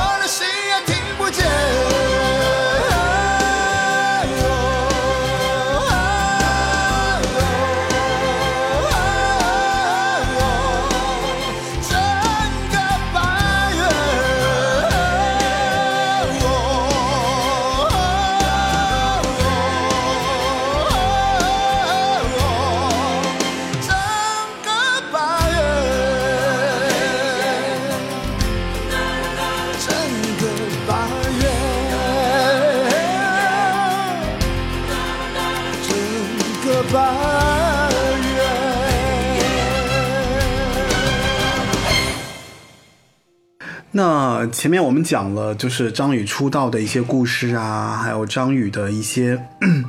[44.68, 49.42] 前面我们讲了，就是张宇出道的一些故事啊，还有张宇的一些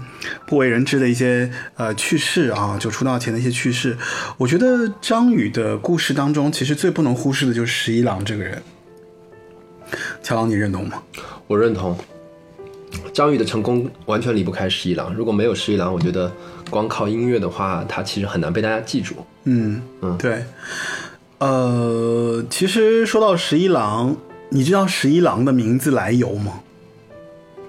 [0.46, 3.98] 不为人知的一些呃趣事啊，就出道前的一些趣事。
[4.36, 8.62] 我觉得张宇的故事当中，其实最不能忽视的就是十一郎这个人。
[10.22, 11.02] 乔郎，你认同吗？
[11.48, 11.98] 我认同。
[13.12, 16.32] 张宇的成功完全离不开十一郎，如果没有十一郎，我觉得
[16.70, 19.16] 光靠音乐的话，他其实很难被大家记住。
[19.42, 20.44] 嗯嗯对。
[21.38, 24.16] 呃，其实说到十一郎，
[24.50, 26.60] 你知道十一郎的名字来由吗？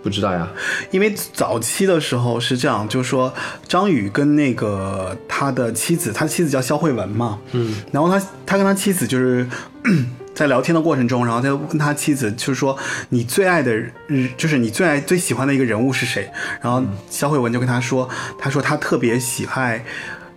[0.02, 0.48] 不知道呀，
[0.92, 3.34] 因为早期的时候是这样，就是说
[3.68, 9.46] 张宇跟那个他的妻子，他妻子叫肖慧文嘛，嗯，然后他他跟他妻子就是
[10.34, 12.78] 在聊天的过程中，然后他就跟他妻子就是说
[13.10, 13.92] 你最爱的人，
[14.38, 16.32] 就是你最爱最喜欢的一个人物是谁？
[16.62, 18.08] 然后肖慧文就跟他说，
[18.40, 19.84] 他说他特别喜爱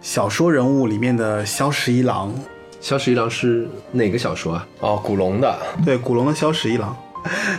[0.01, 2.35] 小说人物里面的萧十一郎，
[2.83, 4.67] 萧十一郎是哪个小说啊？
[4.81, 5.57] 哦，古龙的。
[5.85, 6.95] 对，古龙的萧十一郎。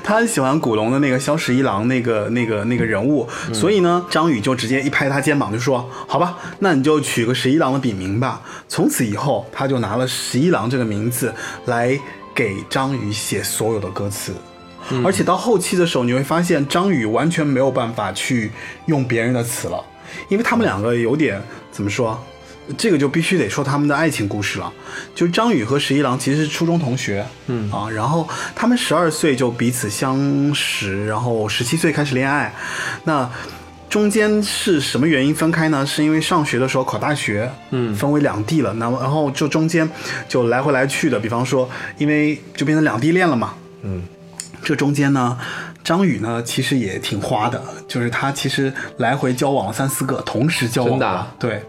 [0.03, 11.34] 他很喜欢古龙的那个萧十一郎那个那个那个人物，所以呢，张宇就直接一拍他肩膀就说：“好吧，那你就取个十一郎的笔名吧。”从此以后，他就拿了十一郎这个名字
[11.67, 11.97] 来
[12.36, 14.34] 给张宇写所有的歌词。
[15.05, 18.51] 而且到后期的时候，你会发现张宇完全没有办法去
[18.88, 19.82] 用别人的词了，
[20.28, 22.21] 因为他们两个有点怎么说？
[22.78, 24.72] 这个就必须得说他们的爱情故事了。
[25.14, 32.53] 就是张宇和十一郎其实是初中同学，嗯啊，然后他们十二岁就彼此相识，然后十七岁开始恋爱。
[33.03, 33.30] 那
[33.89, 35.86] 中间是什么原因分开呢？
[35.86, 38.74] 是因为上学的时候考大学，嗯分为两地了。
[38.74, 39.88] 那么然后就中间
[40.28, 43.53] 就来回来去的，比方说因为就变成两地恋了嘛，
[43.84, 44.01] 嗯，
[44.64, 45.38] 这中间呢，
[45.84, 51.61] 张宇呢其实也挺花的，就是他其实来回交往了三四个，同时交往真的啊对。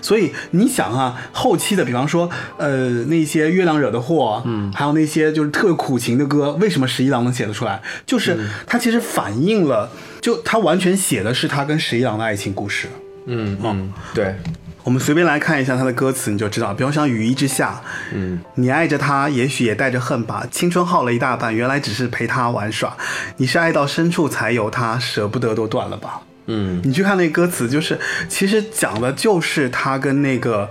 [0.00, 7.80] 所以你想啊，后期的，比方说，呃，那些月亮惹的祸，嗯，还有那些就是特别苦情的歌，为什么十一郎能写得出来？
[8.06, 12.88] 就是他其实反映了，就他完全写的是他跟十一郎的爱情故事。
[13.26, 14.34] 嗯嗯，对，
[14.82, 16.74] 我们随便来看一下他的歌词，你就知道。
[16.74, 17.80] 比方像雨衣之下，
[18.12, 20.44] 嗯，你爱着他，也许也带着恨吧。
[20.50, 22.96] 青春耗了一大半，原来只是陪他玩耍。
[23.36, 26.22] 你是爱到深处才有他，舍不得都断了吧。
[26.46, 30.68] 嗯你去看那歌词，就是其实讲的就是他跟那个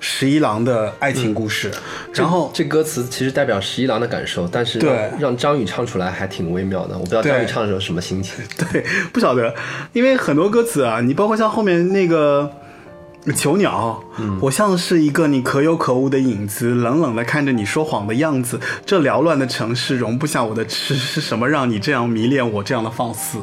[0.00, 1.70] 十一郎的爱情故事。
[2.14, 6.94] 然后这歌词其实代表十一郎的感受，但是对让让张宇唱出来还挺微妙的。
[6.94, 8.44] 我不知道张宇唱的时候什么心情。
[8.70, 9.54] 对，不晓得，
[9.92, 12.50] 因为很多歌词啊，你包括像后面那个
[13.34, 14.02] 囚鸟，
[14.40, 18.60] 我像是一个你可有可无的影子，冷冷的看着你说谎的样子。
[18.84, 23.38] 这缭乱的城市容不下我的痴，是什么让你这样迷恋我这样的放肆？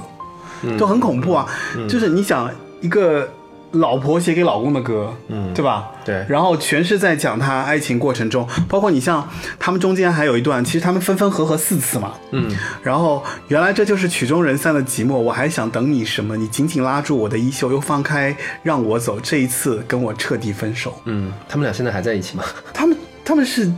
[0.78, 1.48] 就很恐怖啊！
[1.88, 2.50] 就是你想
[2.82, 3.30] 一个
[3.72, 5.90] 老婆写给老公的歌，嗯，对吧？
[6.04, 9.26] 对然后全是在讲他爱情过程中，包括你像
[9.58, 12.50] 他们中间还有一段，其实他们分分合合四次嘛，嗯，
[12.84, 16.36] 然后原来这就是曲终人散的寂寞，我还想等你什么？
[16.36, 20.94] 你紧紧拉住我的衣袖，又放开让我走，这一次跟我彻底分手。
[21.06, 22.44] 嗯，他们俩现在还在一起吗？
[22.74, 23.72] 他们他们是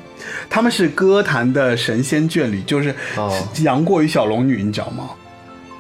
[0.50, 3.32] 他们是歌坛的神仙眷侣，就是哦
[3.62, 5.10] 杨过与小龙女，你知道吗？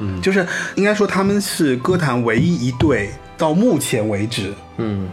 [0.03, 0.45] 嗯就是
[0.75, 5.09] 应该说他们是歌坛唯一一对到目前为止嗯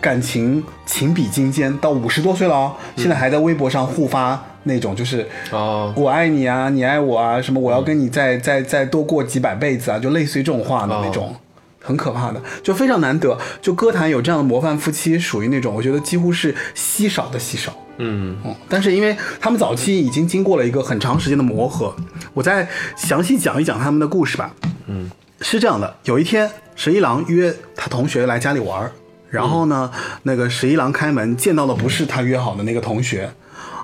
[0.00, 5.28] 感情情比金坚，到五十多岁了哦，现在还在微博上互发那种就是。
[5.50, 11.36] 哦，我爱你啊，你爱我啊，什么我要跟你再再再多过几百辈子啊，就类似于这种话的那种，
[11.82, 13.36] 很可怕的，就非常难得。
[13.60, 17.76] 就歌坛有这样的模范夫妻，属于那种我觉得几乎是稀少的稀少。
[17.98, 21.94] 嗯嗯，但是因为他们早期已经经过了一个很长时间的磨合，
[22.32, 22.66] 我再
[22.96, 24.50] 详细讲一讲他们的故事吧。
[24.86, 25.10] 嗯，
[25.40, 28.92] 是这样的，有一天十一郎约他同学来家里玩儿，
[29.28, 29.90] 然后呢，
[30.22, 33.30] 那个十一郎开门见到的不是他约好的那个同学，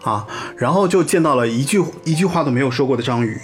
[0.03, 0.27] 啊，
[0.57, 3.39] 然后就见到了一句一句话都没有说过的张宇。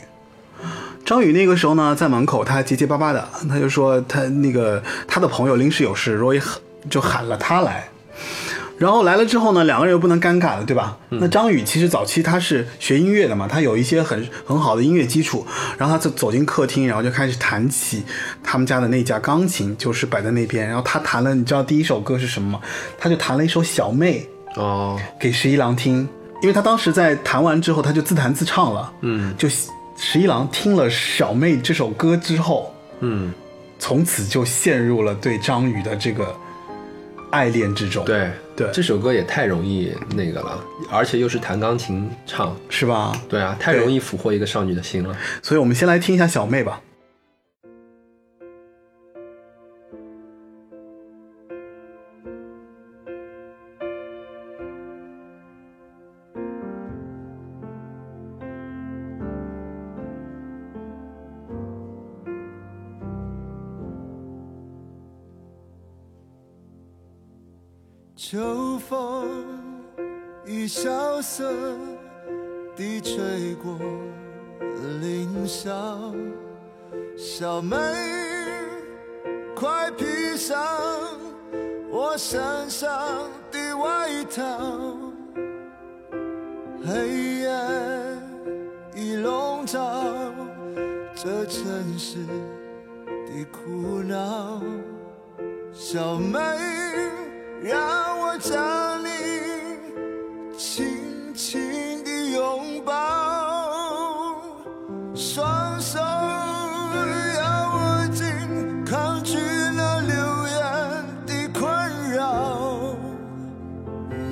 [1.04, 7.88] 张宇那个时候呢，在门口，他结结巴巴的，他就说他那个他的朋友临时有事，所以喊就喊了他来。
[8.78, 10.96] 然后来了之后呢，两个人又不能尴尬了，对吧？
[11.10, 15.46] 那张宇其实早期他是学音乐的嘛，他有一些很很好的音乐基础。
[15.78, 18.02] 然后他就走进客厅，然后就开始弹起
[18.42, 20.66] 他们家的那架钢琴，就是摆在那边。
[20.66, 22.60] 然后他弹了，你知道第一首歌是什么吗？
[22.98, 24.28] 他就弹了一首《小妹》
[24.60, 26.08] 哦，给十一郎听，
[26.42, 28.92] 因为他当时在弹完之后，他就自弹自唱了。
[29.02, 29.48] 嗯就
[29.96, 33.32] 十一郎听了《小妹》这首歌之后，嗯，
[33.78, 36.34] 从此就陷入了对张宇的这个
[37.32, 43.12] 爱恋之中。，对对这首歌也太容易那个了，而且又是弹钢琴唱，是吧？
[43.28, 45.16] 对啊，太容易俘获一个少女的心了。
[45.42, 46.80] 所以我们先来听一下小妹吧。
[68.32, 69.44] 秋风
[70.46, 71.52] 已萧瑟
[72.74, 73.78] 地吹过
[75.02, 76.14] 林梢，
[77.14, 77.76] 小妹，
[79.54, 80.66] 快披上
[81.90, 84.96] 我身上的外套。
[86.86, 87.08] 黑
[87.42, 87.50] 夜
[88.94, 90.32] 已笼罩
[91.14, 92.16] 这城市
[93.06, 94.62] 的苦恼。
[95.74, 96.38] 小妹，
[97.64, 99.08] 让我将你
[100.58, 102.92] 轻轻地拥抱，
[105.14, 109.38] 双手要握紧，抗拒
[109.76, 110.12] 那流
[110.48, 110.60] 言
[111.24, 111.70] 的困
[112.10, 112.96] 扰，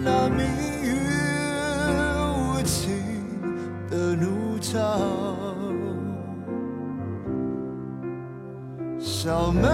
[0.03, 0.45] 那命
[0.83, 0.91] 运
[2.35, 2.83] 无情
[3.89, 4.75] 的怒潮。
[8.99, 9.69] 小妹，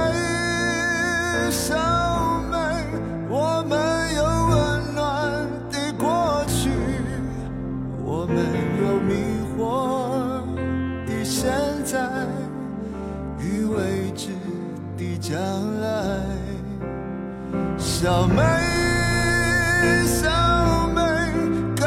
[15.36, 15.44] 将
[15.82, 15.88] 来。
[17.76, 18.42] 小妹，
[20.06, 21.02] 小妹，
[21.76, 21.84] 该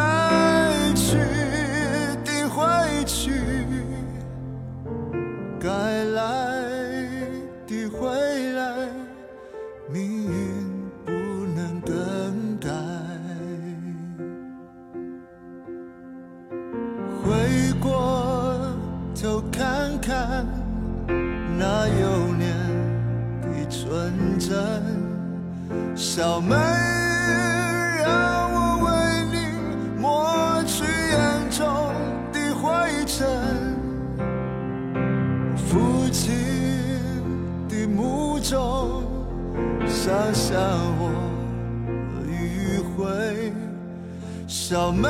[0.93, 1.17] 去
[2.23, 3.31] 的回去。
[5.59, 5.69] 该
[6.13, 6.21] 来
[7.65, 8.87] 的回来，
[9.91, 10.31] 命运
[11.03, 11.11] 不
[11.55, 12.69] 能更改。
[17.23, 18.75] 回过
[19.19, 20.45] 头看看
[21.57, 22.28] 那有
[23.89, 24.55] 纯真，
[25.95, 26.55] 小妹，
[28.05, 28.91] 让我为
[29.31, 29.37] 你
[29.99, 31.65] 抹去眼中
[32.31, 32.69] 的灰
[33.07, 33.25] 尘。
[35.55, 36.35] 父亲
[37.67, 39.01] 的墓中，
[39.87, 40.61] 想想
[40.99, 41.09] 我
[42.27, 43.51] 迂回。
[44.45, 45.09] 小妹，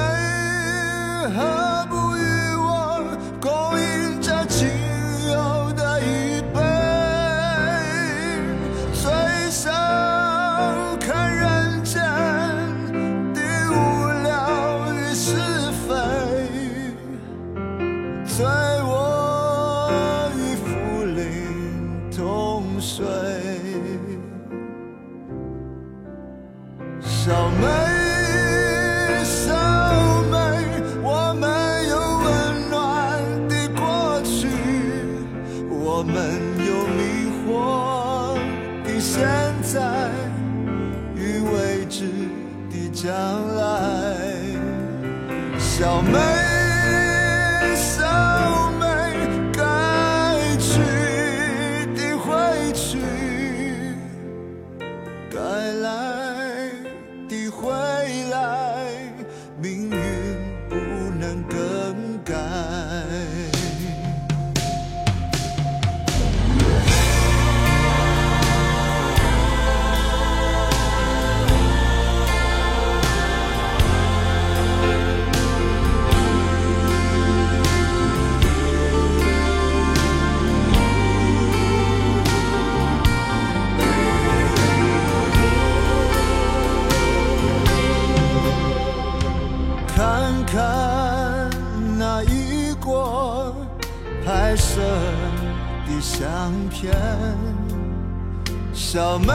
[98.91, 99.31] 小妹，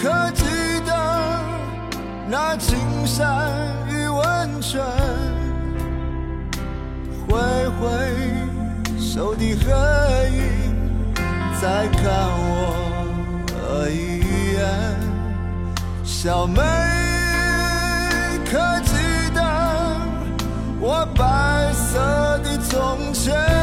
[0.00, 0.44] 可记
[0.86, 0.94] 得
[2.28, 3.50] 那青山
[3.88, 4.80] 与温泉？
[7.26, 7.36] 挥
[7.70, 7.88] 挥
[8.96, 9.74] 手的合
[10.28, 10.72] 影，
[11.60, 12.04] 再看
[12.38, 14.22] 我一
[14.54, 14.62] 眼，
[16.04, 16.62] 小妹。
[18.48, 18.94] 可记
[19.34, 19.42] 得
[20.78, 23.53] 我白色的从前？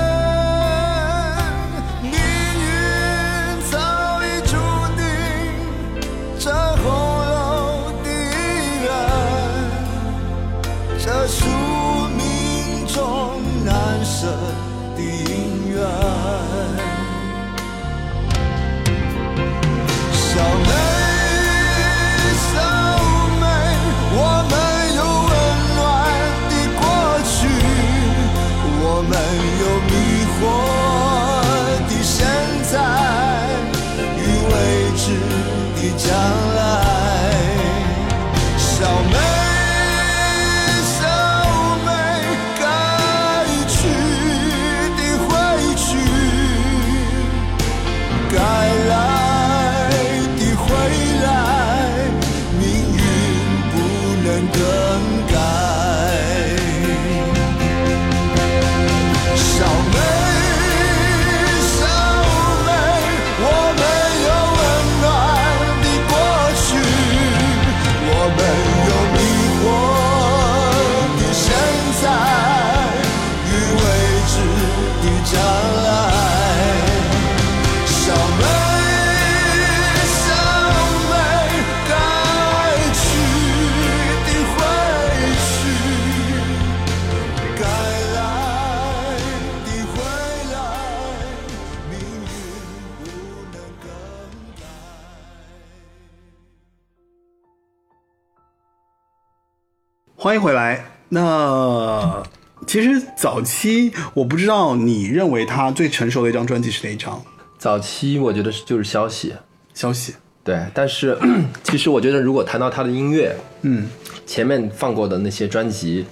[100.23, 100.85] 欢迎回来。
[101.09, 102.21] 那
[102.67, 107.19] 其实早期我不知道你认为他最成熟的一张专辑是哪一张？
[107.57, 109.33] 早期我觉得是就是消息，
[109.73, 110.13] 消息。
[110.43, 111.17] 对，但是
[111.63, 113.89] 其实我觉得如果谈到他的音乐，嗯，
[114.27, 116.05] 前面放过的那些专辑，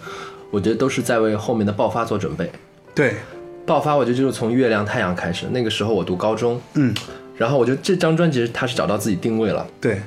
[0.49, 2.51] 我觉得都是在为后面的爆发做准备。
[2.95, 3.14] 对，
[3.64, 6.91] 爆发，我觉得就是从月亮、太阳开始，那个时候我读高中，嗯，
[7.38, 10.01] 然后我觉得这张专辑他是找到自己定位了，对，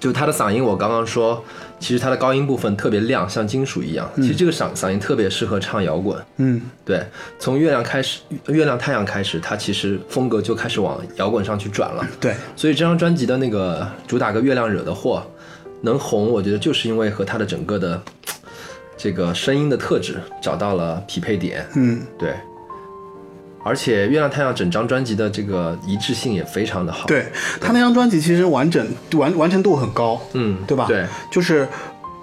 [0.00, 1.42] 就是他的嗓音，我刚刚说，
[1.78, 4.10] 其实他的高音部分特别亮，像金属一样。
[4.16, 6.18] 其实这个嗓嗓音特别适合唱摇滚。
[6.38, 7.04] 嗯，对，
[7.38, 12.06] 从月亮开始，月亮太阳开始，他其实风格就开始往摇滚上去转了。
[12.20, 15.22] 对，所以这张专辑的那个主打歌《月亮惹的祸》
[15.82, 18.02] 能红，我觉得就是因为和他的整个的
[18.96, 22.34] 这个声音的特质找到了匹配点，嗯，对。
[23.64, 27.26] 而且《月亮太阳》整张专辑的这个一致性也非常的好，，对
[27.58, 30.84] 他那张专辑其实完整完完成度很高，嗯，对吧？
[30.86, 31.66] 对，就是，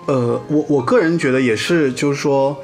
[0.06, 2.56] 呃，我我个人觉得也是，就是说，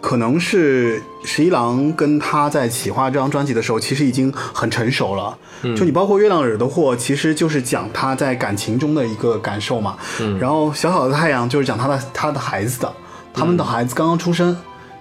[0.00, 5.36] 可能是十一郎跟他在企划这张专辑的时候，其实已经很成熟了。
[5.62, 9.96] 嗯，就你包括《月亮惹的祸》，其实就是讲他在感情中的一个感受嘛。
[10.20, 12.92] 嗯，然后《小小的太阳》就是讲他的他的孩子的，
[13.34, 14.56] 他们的孩子刚刚出生，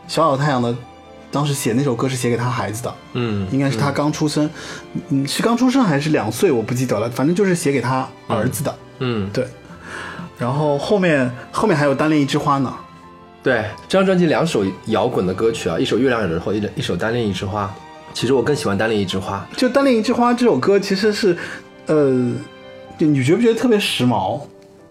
[0.08, 0.76] 小小的太阳》的。
[1.32, 4.50] 当时写那首歌是写给他孩子的，嗯，应该是他刚出生，
[5.10, 8.76] 嗯，是刚出生还是两岁，我不记得了，反正就是写给他儿子的。
[9.00, 9.48] 嗯，对，
[10.38, 12.74] 然后后面后面还有单恋一枝花呢。
[13.42, 17.66] 对，这张专辑两首摇滚的歌曲啊，一首《月亮惹的祸》，一一首《单恋一枝花》。
[18.14, 21.36] 其实我更喜欢《单恋一枝花就《单恋一枝花》这首歌，其实是，
[21.86, 22.12] 呃，
[22.98, 24.38] 你觉不觉得特别时髦？》，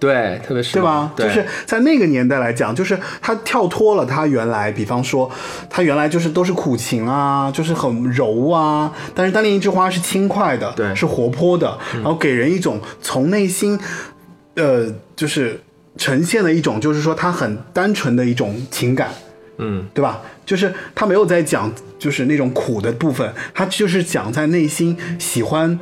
[0.00, 1.12] 对，特别是对吧？
[1.14, 5.30] 对，就是在那个年代来讲，就是他跳脱了他原来，比方说
[5.68, 13.78] 他原来就是都是苦情啊，就是很柔啊，但是《单恋一枝花》是轻快的，对是活泼的，然后给人一种从内心，
[14.54, 15.60] 呃，就是
[15.96, 19.10] 呈现的一种就是说他很单纯的一种情感。
[19.62, 20.22] 嗯，对吧？
[20.46, 25.78] 就是他没有在讲，就是那种苦的部分，他就是讲在内心喜欢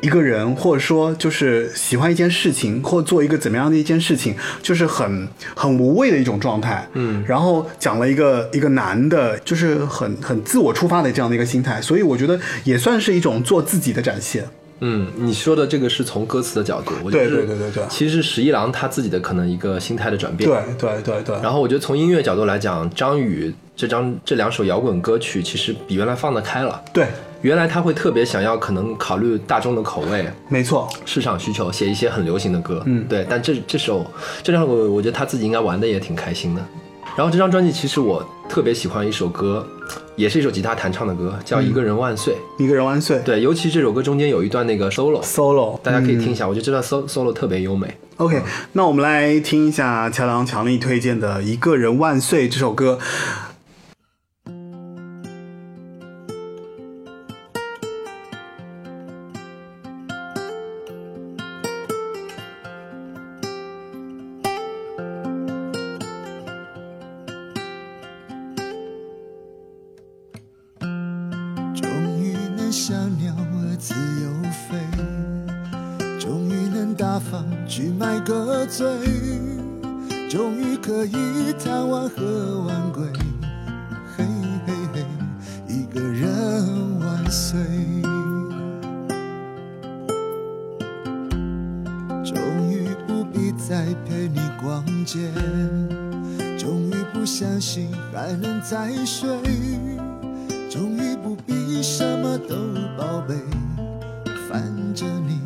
[0.00, 6.88] 一个人，或者说就是喜欢一件事情，或做一个怎么样的一件事情，就是很很无畏的一种状态。
[6.94, 14.44] 嗯，然后讲了一个一个男的，就是很很自我出发的这样的一个心态，所以我觉得也算是一种做自己的展现。
[14.80, 20.48] 嗯，你说的这个是从歌词的角度，我觉得对对对对对其实十一郎他自己的可能一个心态的转变。
[20.48, 26.82] 对对对对，然后我觉得从音乐角度来讲，张宇这张这两首摇滚歌曲其实比原来放得开了。
[26.92, 27.06] 对，
[27.42, 32.82] 原来他会特别想要可能考虑大众的口味、没错，市场需求，写一些很流行的歌。
[32.86, 33.26] 嗯，对。
[33.28, 34.04] 但这这首
[34.42, 36.62] 这张我我觉得他自己应该玩的也挺开心的。
[37.20, 39.68] 然后这张专辑其实我特别喜欢一首歌，
[40.16, 42.32] 也是一首吉他弹唱的歌，叫《一个人万岁》。
[42.56, 43.20] 一个人万岁。
[43.22, 47.94] 对，尤其这首歌中间有一段那个 solo，，solo，大家可以听一下，我觉得这段 solo solo 特别优美。
[48.16, 48.40] OK，
[48.72, 52.98] 那我们来听一下乔梁强力推荐的《一个人万岁》这首歌。
[80.82, 83.04] 可以贪玩和晚归。
[84.16, 84.24] 嘿
[84.66, 85.04] 嘿嘿，
[85.68, 87.60] 一个人万岁。
[92.24, 92.36] 终
[92.70, 95.30] 于不必再陪你逛街，
[96.58, 99.28] 终于不相信还能再睡。
[100.70, 102.56] 终于不必什么都
[102.96, 103.34] 宝贝，
[104.48, 104.62] 反
[104.94, 105.40] 正你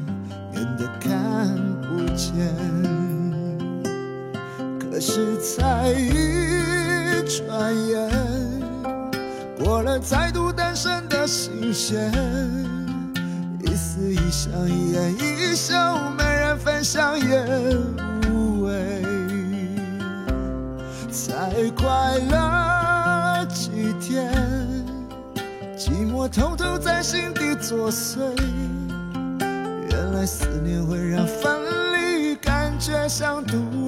[0.52, 2.73] 远的看不见。
[5.06, 8.10] 是才一转眼，
[9.62, 12.10] 过了再度单身的新鲜，
[13.60, 17.44] 一丝一香，一言一笑，没人分享也
[18.30, 19.02] 无味。
[21.10, 24.32] 才快乐几天，
[25.76, 28.20] 寂寞偷偷在心底作祟。
[29.90, 31.60] 原来思念会让分
[31.92, 33.83] 离感觉像毒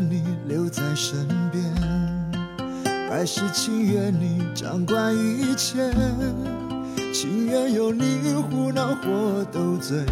[0.00, 1.64] 你留在身边，
[3.08, 5.90] 还是情愿你掌管一切。
[7.12, 10.04] 情愿有你胡闹或斗嘴，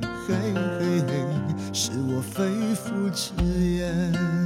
[0.00, 1.24] 嘿嘿嘿，
[1.72, 2.44] 是我肺
[2.74, 4.37] 腑之言。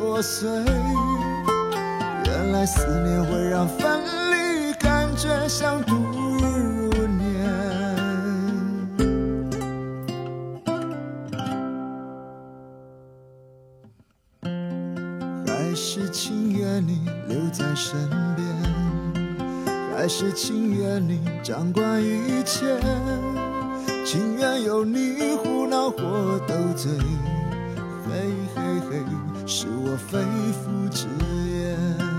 [0.00, 0.48] 破碎，
[2.24, 5.94] 原来思念会让分离感觉像度
[6.38, 7.20] 日如年。
[15.46, 18.46] 还是情愿你留在身边，
[19.94, 22.80] 还是情愿你掌管一切？
[24.06, 26.90] 情愿有你胡闹或斗嘴，
[28.08, 29.29] 嘿嘿嘿。
[29.52, 30.16] 是我肺
[30.62, 31.08] 腑之
[31.50, 32.09] 言。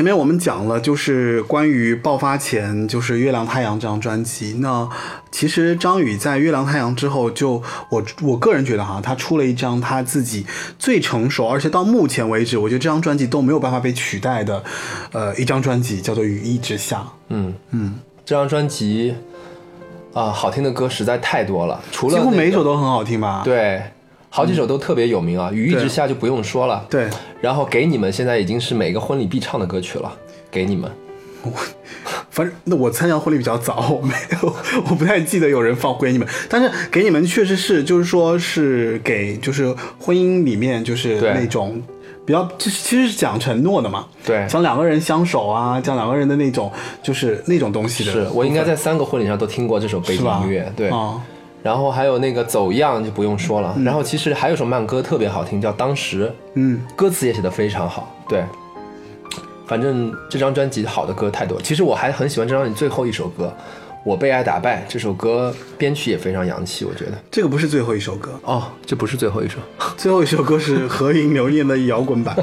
[0.00, 4.56] 前面我们讲了，就是关于爆发前，就是《月亮太阳》这张专辑。
[4.60, 4.88] 那
[5.30, 10.46] 其实张宇在《月亮太阳》之后就，我我个人觉得哈，他出了一张他自己
[10.78, 14.64] 最成熟，而且到目前为止，我觉得这张专辑都没有办法被取代的，
[15.12, 17.00] 呃，一张专辑叫做《雨一直下》。
[17.28, 19.14] 嗯嗯，这张专辑
[20.14, 23.42] 啊，好听的歌实在太多了，除了、几乎每一首都很好听吧？
[23.44, 23.82] 对，
[24.30, 26.86] 好几首都特别有名啊，雨一直下就不用说了。
[26.88, 27.10] 对，
[27.40, 30.10] 然后给你们现在已经是每个婚礼必唱的歌曲了，
[30.50, 30.90] 给你们。
[31.42, 31.50] 我
[32.30, 34.54] 反正那我参加婚礼比较早，我没有，
[34.90, 41.82] 我不太记得有人放给你们，但是给你们确实是，就是说是给就是婚姻里面就是那种
[42.26, 46.70] 比较，就是其实是讲承诺的嘛，对，讲两个人相守啊，讲两个人的那种
[47.02, 48.12] 就是那种东西的。
[48.12, 50.24] 是我应该在三个婚礼上都听过这首背景？
[50.42, 50.70] 音乐。
[50.76, 51.20] 对，啊、
[51.62, 58.16] 然后还有那个走样就不用说了，然后其实还有首慢歌特别好听，叫《当时》，嗯，歌词也写得非常好。
[58.28, 58.44] 对，
[59.66, 61.60] 反正这张专辑好的歌太多。
[61.60, 63.52] 其实我还很喜欢这张专辑最后一首歌
[64.04, 67.12] 《我被爱打败》，这首歌编曲也非常洋气，我觉得。
[67.30, 69.58] 这个不是最后一首歌，哦，这不是最后一首。
[69.98, 72.34] 最后一首歌是何影留念的摇滚版。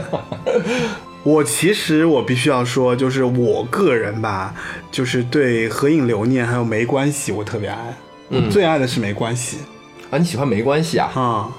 [1.24, 4.54] 我其实我必须要说，就是我个人吧，
[4.92, 7.98] 就是对合影留念还有没关系，我特别爱。
[8.30, 9.58] 我最爱的是没关系
[10.10, 11.12] 啊，你喜欢没关系啊？
[11.16, 11.50] 啊，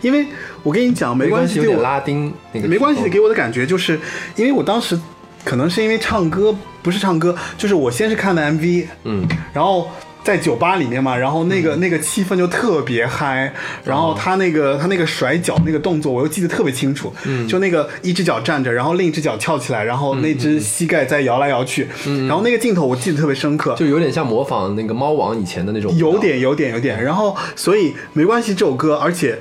[0.00, 0.26] 因为
[0.62, 2.68] 我跟你讲，没没关系有点拉丁那个。
[2.68, 3.98] 没关系给我的感觉就是，
[4.36, 4.98] 因为我当时
[5.44, 9.90] 可能是因为唱歌不是唱歌，就是我先是看的 MV，嗯，然后
[10.24, 13.52] 在酒吧里面嘛，然后那个、那个气氛就特别嗨，
[13.84, 25.94] 然后他那个他那个甩脚那个动作我又记得特别清楚，嗯，就那个一只脚站着，然后另一只脚翘起来，然后那只膝盖在摇来摇去，嗯，然后那个镜头我记得特别深刻，就有点像模仿那个猫王以前的那种。
[25.96, 29.38] 有点有点有点，然后所以没关系这首歌，而且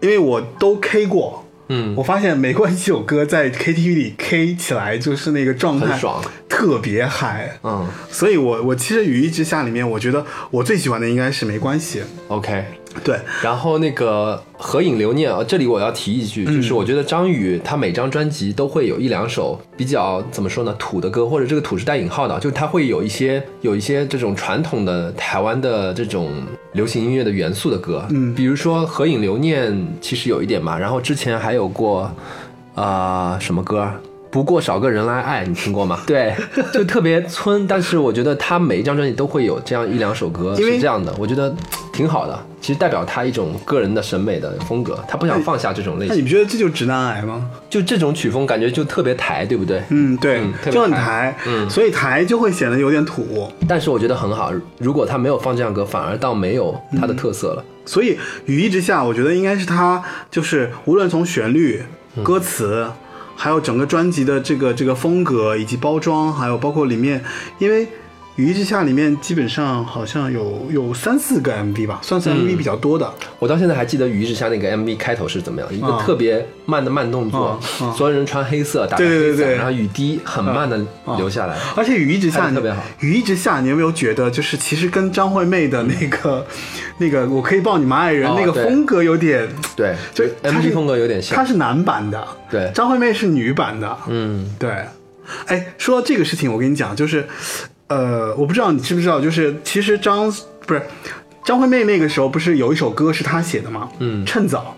[0.00, 1.44] 因为我都 K 过。
[1.68, 7.58] 嗯我发现没关系，这首歌在 KTV 里 K 起来就是那个状态很爽，特别嗨。
[7.62, 12.02] 嗯所以我我其实雨一之下里面，我觉得我最喜欢的应该是没关系。
[12.28, 12.64] ，OK。
[13.04, 16.56] 对，然后那个合影留念啊，这里我要提一句，嗯。
[16.56, 26.30] 就是我觉得张宇他每张专辑都会有一两首比较怎么说呢土的歌，或者这个土是带引号的，就是他会有一些有一些这种传统的台湾的这种
[26.72, 28.34] 流行音乐的元素的歌，嗯。
[28.34, 32.10] 比如说合影留念其实有一点嘛，然后之前还有过
[32.74, 33.88] 啊、呃什么歌？
[34.30, 36.00] 不过少个人来爱你听过吗？
[36.06, 36.34] 对，
[36.70, 41.54] 就特别村，但是我觉得他每一张专辑都会有这样一两首歌是这样的，我觉得
[41.98, 42.46] 挺好的。
[42.60, 46.08] 其实代表他一种个人的审美的风格，他不想放下这种类型。
[46.10, 47.50] 那你不觉得这就是直男癌吗？
[47.68, 49.82] 就这种曲风，感觉就特别台，对不对？
[49.88, 53.50] 嗯，对，嗯就很台台，嗯所以台就会显得有点土。
[53.66, 54.52] 但是我觉得很好。
[54.78, 57.64] 如果他没有放这样歌，反而倒没有他的特色了。
[57.84, 61.82] 所以雨一直下，我觉得应该是他就是无论从旋律、
[62.22, 62.86] 歌词，
[63.34, 67.24] 还有整个专辑的这个这个风格以及包装，还有包括里面，
[67.58, 67.88] 因为。
[68.38, 73.12] 雨一之下里面基本上好像有有三四个 MV 吧，算是 MV 比较多的。
[73.40, 77.58] 我到现在还记得《雨一直下》那个 MV 开头是怎么样，一个啊特别慢的慢动作
[77.96, 80.78] 所有人穿黑色，打着对对黑伞，对对然后雨滴很慢的
[81.16, 81.56] 流下来。
[81.74, 86.46] 而且雨一直下，特别好雨一直下，你有没有觉得就是其实跟张惠妹的那个、
[86.98, 91.34] 那个我可以抱你吗爱人、哦那个风格有点，对，就 MV 风格有点像。
[91.36, 94.70] 她是男版的，对张惠妹是女版的，嗯，对。
[95.44, 97.28] 哎，说到这个事情，我跟你讲，就是，
[97.88, 100.32] 呃，我不知道你知不知道，就是其实张
[100.66, 100.82] 不是
[101.44, 103.88] 张惠妹那个时候不是有一首歌是她写的吗？
[103.98, 104.76] 嗯趁早。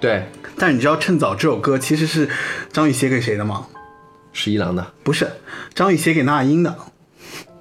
[0.00, 0.24] 对，
[0.56, 2.28] 但你知道《趁早》这首歌其实是
[2.72, 3.66] 张宇写给谁的吗？
[4.32, 5.28] 十一郎的不是，
[5.74, 6.76] 张宇写给那英的。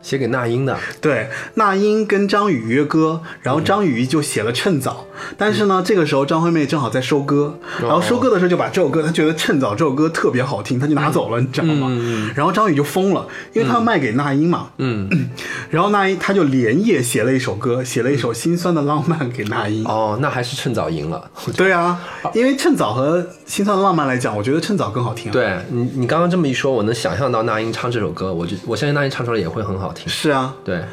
[0.07, 0.77] 写给那英的。
[1.01, 5.05] 对，那英跟张宇约歌，然后张宇就写了《趁早》，
[5.37, 12.31] 但是呢，这个时候张惠妹正好在收歌，然后收歌的时候就把这首歌，她觉得《趁早》这首歌特别好听，她就拿走了，你知道吗？
[12.33, 15.09] 然后张宇就疯了，因为他要卖给那英嘛，嗯，
[15.69, 19.83] 然后那英他就连夜写了一首歌，写了一首心酸的浪漫给那英。
[19.85, 21.29] 哦，那还是趁早赢了。
[21.57, 21.99] 对啊，
[22.33, 30.07] 因为《趁早》和《心酸的浪漫》来讲，我觉得《趁早》更好听、啊。，对你，你刚刚这么一说，我能想象到那英唱这首歌，我就我相信那英唱出来也会很好听。
[30.07, 30.83] 是啊，对，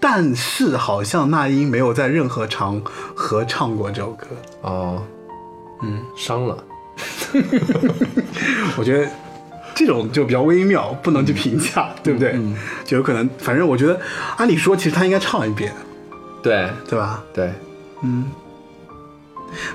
[0.00, 2.80] 但是好像那英没有在任何场
[3.14, 4.26] 合唱过这首歌。
[4.62, 5.02] 哦，
[5.82, 6.64] 嗯，伤了。
[8.76, 9.10] 我觉得
[9.74, 12.38] 这种就比较微妙，不能去评价，对不对？
[12.84, 13.98] 就有可能，反正我觉得，
[14.36, 15.72] 按理说，其实他应该唱一遍，
[16.42, 17.22] 对对吧？
[17.32, 17.50] 对，
[18.02, 18.30] 嗯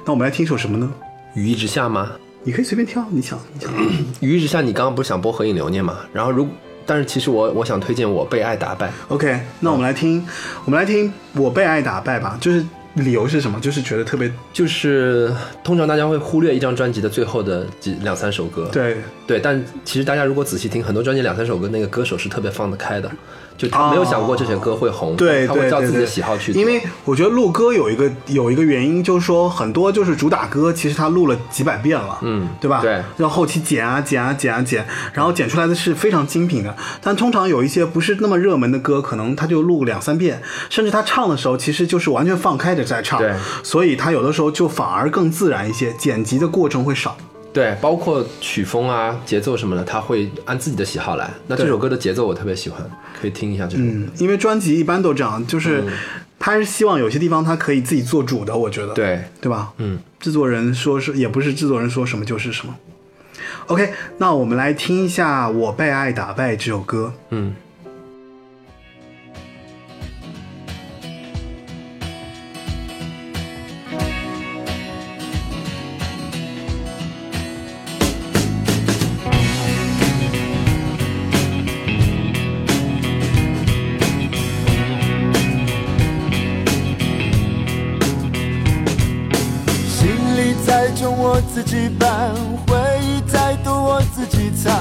[0.05, 0.91] 那我们来听首什么呢？
[1.33, 2.11] 雨一直下吗？
[2.43, 3.71] 你可以随便挑，你想，你想。
[4.21, 5.97] 雨一直下，你刚刚不是想播《合影留念》吗？
[6.13, 6.47] 然后如，
[6.87, 8.91] 但是其实我我想推荐我被爱打败。
[9.09, 10.25] OK，那我们来听，
[10.65, 12.35] 我们来听《我被爱打败》吧。
[12.41, 12.65] 就是
[12.95, 13.59] 理由是什么？
[13.59, 15.31] 就是觉得特别就是
[15.63, 23.11] 通常大家会忽略一张专辑的最后的几两三首歌，对对，但其实大家如果仔细听，很多专辑两三首歌，那个歌手是特别放得开的，
[23.57, 26.51] 就他没有想过这首歌会红，对他会照自己的喜好去。
[26.51, 32.81] 因为我觉得录歌有一个有一个原因，就是说很多就是主打歌，其实他录了几百遍了，嗯对吧？
[32.81, 36.75] 对然后后期剪啊剪啊剪啊剪，然后剪出来的是非常精品的。
[37.01, 43.33] 但通常有一些不是那么热门的歌，可能他就录两三遍，甚至他唱的时候其实就是完全放开着在唱，对
[43.63, 47.17] 所以他有的时候就反而更自然一些，剪辑的过程会少。
[47.57, 51.27] 对，包括曲风啊、节奏什么的，他会按自己的喜好来。
[51.47, 52.79] 那这首歌的节奏我特别喜欢，
[53.19, 53.81] 可以听一下这首。
[53.81, 55.83] 嗯，因为专辑一般都这样，就是
[56.37, 59.73] 他是希望有些地方他可以自己做主的，我觉得，对，对吧？
[59.77, 62.75] 嗯，制作人说是也不是制作人说什么就是什么。
[63.65, 67.11] OK，那我们来听一下《我被爱打败》这首歌。
[67.31, 67.55] 嗯，
[91.57, 92.35] 自己搬，
[92.67, 94.71] 回忆太多我自己藏，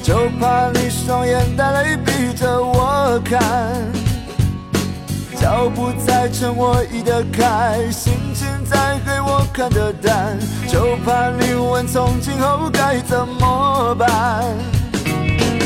[0.00, 3.42] 就怕你双眼带泪逼着我看。
[5.36, 14.08] 脚步再沉我移得开，心情再黑我看得淡，就怕你问从今后该怎么办。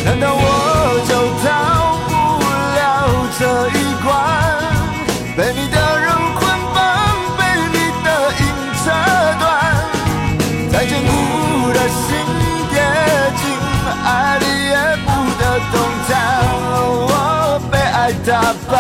[0.03, 2.43] 难道我就逃不
[2.75, 2.81] 了
[3.39, 4.74] 这一关？
[18.55, 18.77] 爱打败。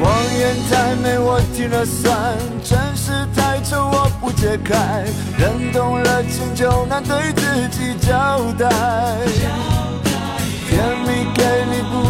[0.00, 0.06] 谎
[0.38, 2.12] 言太美，我听了算；
[2.64, 5.04] 真实太丑，我不解开。
[5.38, 9.87] 人动了情，就难对自己交代。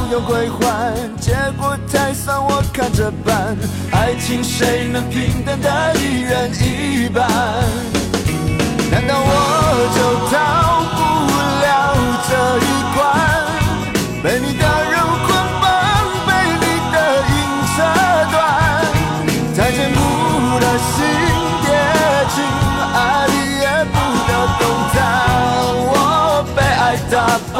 [0.08, 3.56] 甜蜜给你不用归还，结果太酸，我看着办。
[3.92, 7.28] 爱情谁能平等的一人一半？
[8.90, 9.26] 难道我
[9.94, 10.00] 就
[10.30, 10.34] 逃
[10.96, 10.98] 不
[11.62, 11.66] 了
[12.26, 12.98] 这一关？
[14.22, 14.96] 被你的肉
[15.26, 15.28] 捆
[15.60, 15.66] 绑，
[16.26, 16.96] 被你的
[17.28, 17.32] 瘾
[17.76, 17.76] 扯
[18.32, 18.36] 断，
[19.54, 19.96] 再坚固
[20.58, 20.94] 的心
[21.64, 21.68] 也
[22.34, 22.36] 紧，
[22.94, 22.96] 爱
[23.28, 23.96] 你也不
[24.26, 24.60] 得动
[24.94, 24.96] 弹。
[25.90, 25.92] 我
[26.56, 27.14] 被爱打
[27.52, 27.56] 败，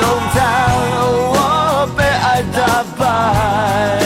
[0.00, 0.02] 动
[0.34, 0.38] 弹。
[1.32, 4.03] 我被爱打败。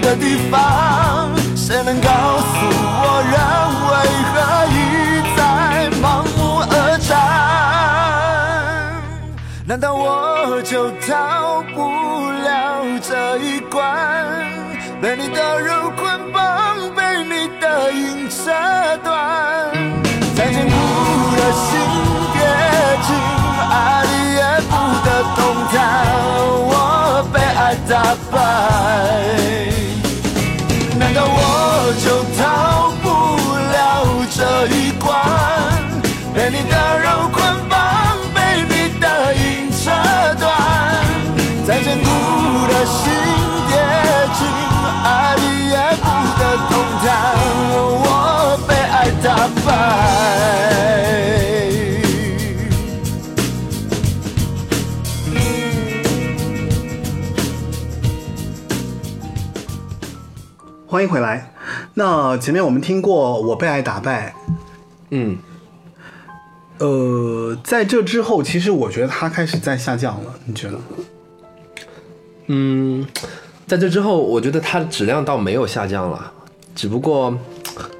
[0.00, 3.34] 的地方，谁能告诉我人
[3.90, 3.92] 为
[4.30, 4.34] 何
[4.70, 4.76] 一
[5.36, 5.40] 再
[6.00, 6.04] 盲
[6.36, 6.38] 目
[6.70, 7.12] 而战？
[9.66, 11.78] 难道我就逃不
[12.42, 13.82] 了这一关？
[15.00, 18.52] 被你的肉捆绑，被你的影折
[19.02, 19.14] 断，
[20.34, 20.70] 再坚固
[21.36, 21.83] 的心。
[60.94, 61.52] 欢迎回来。
[61.94, 64.32] 那前面我们听过我被爱打败，
[65.10, 65.36] 嗯，
[66.78, 70.78] 呃，在这之后，其实我觉得他开始在下降了，你觉得？
[72.46, 73.04] 嗯，
[73.66, 76.32] 在这之后，我觉得他的质量倒没有下降了，
[76.76, 77.36] 只不过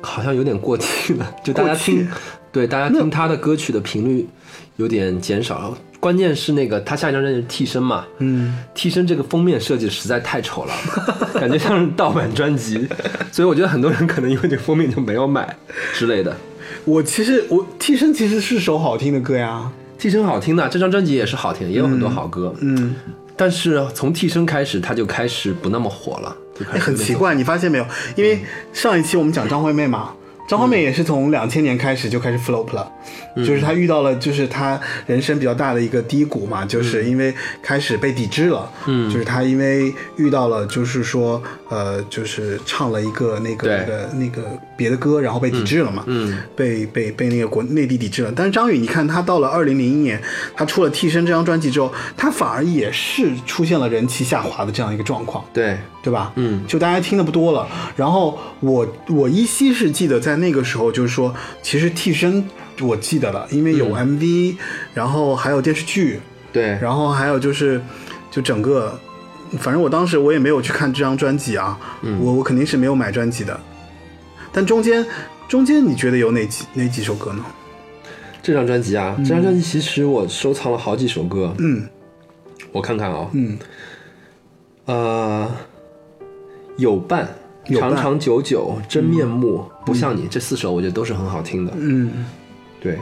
[0.01, 2.09] 好像有点过气了，就大家听，
[2.53, 4.29] 对大家听他的歌曲的频率
[4.77, 5.79] 有点减少了。
[6.05, 10.75] 关键是那个他下一张专辑是《替身》嘛，嗯，替身这个封面设计实在太丑了，
[11.41, 12.87] 感觉像是盗版专辑，
[13.33, 15.57] 所以我觉得很多人可能因为这个封面就没有买
[15.95, 16.37] 之类的。
[16.85, 22.55] 我其实我替身其实是首好听的歌呀，替身好听的，这张专辑也是好听，也有很多好歌。
[22.61, 22.95] 嗯，
[23.35, 27.87] 但是从替身开始，他就开始不那么火了，就开哎始很奇怪，你发现没有？
[28.15, 28.41] 因为
[28.75, 30.13] 上一期我们讲张惠妹嘛，
[30.47, 32.91] 张惠妹也是从两千年开始就开始 flop 了，
[33.37, 44.43] 就是她遇到了就是她人生比较大的一个低谷嘛，就是因为开始被抵制了，嗯，就是她因为遇到了就是说呃就是唱了一个那个那个那个
[44.77, 48.33] 别的歌，然后被抵制了嘛，嗯，被被被那个国内地抵制了。
[48.35, 50.21] 但是张宇，你看他到了二零零一年，
[50.55, 55.45] 他出了《替身》这张专辑之后，他反而也是出现了人气下滑的这样一个状况。
[55.53, 56.33] 对，对吧？
[56.37, 57.67] 嗯就大家听的不多了。
[57.97, 62.47] 然后我我依稀是记得在那个时候，就是说，其实替身
[62.81, 64.57] 我记得了，因为有 MV，、
[64.93, 66.21] 然后还有电视剧，
[66.53, 67.81] 对，然后还有就是
[68.31, 68.99] 就整个，
[69.59, 71.79] 反正我当时我也没有去看这张专辑啊，
[72.21, 73.59] 我我肯定是没有买专辑的。
[74.53, 75.05] 但中间
[75.49, 77.45] 中间你觉得有哪几哪几首歌呢？
[78.43, 81.89] 这张专辑啊，这张专辑其实我收藏了好几首歌，嗯。
[82.73, 83.57] 我看看啊，嗯，
[84.87, 85.49] 呃，
[86.77, 87.29] 有伴。
[87.67, 91.73] 有长长久久，真面目、不像你，这四首我觉得都是很好听的。
[91.77, 92.25] 嗯。
[92.81, 92.99] 对，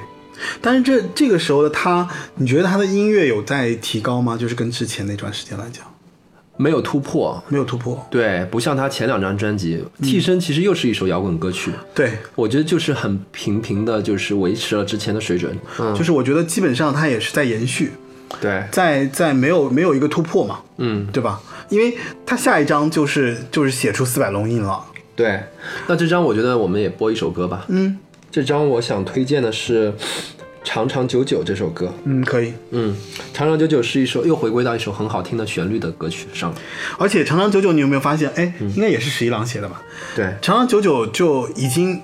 [0.60, 4.36] 但是这这个时候的他，你觉得他的音乐有在提高吗？
[4.36, 5.84] 就是跟之前那段时间来讲，
[6.56, 7.42] 没有突破。
[7.48, 8.06] 没有突破。
[8.08, 15.58] 对，不像他前两张专辑，替身》其实又是一首摇滚歌曲，对，我觉得就是很平平的，就是维持了之前的水准。
[15.80, 17.90] 嗯，就是我觉得基本上他也是在延续，
[18.40, 21.40] 对，在在没有没有一个突破嘛，嗯，对吧？
[21.72, 21.96] 因为
[22.26, 24.84] 他下一章就是就是写出四百龙印了，
[25.16, 25.40] 对。
[25.86, 27.64] 那这张我觉得我们也播一首歌吧。
[27.68, 27.98] 嗯
[28.30, 29.90] 这张我想推荐的是
[30.64, 31.92] 《长长久久》这首歌。
[32.04, 32.52] 嗯，可以。
[32.70, 32.94] 嗯，
[33.34, 36.56] 《长长久久》是一首又回归到一首很好听的旋律的歌曲上了。
[36.98, 38.30] 而且长长久久，你有没有发现？
[38.36, 39.82] 哎，应该也是十一郎写的吧？
[40.14, 42.00] 对，长长久久就已经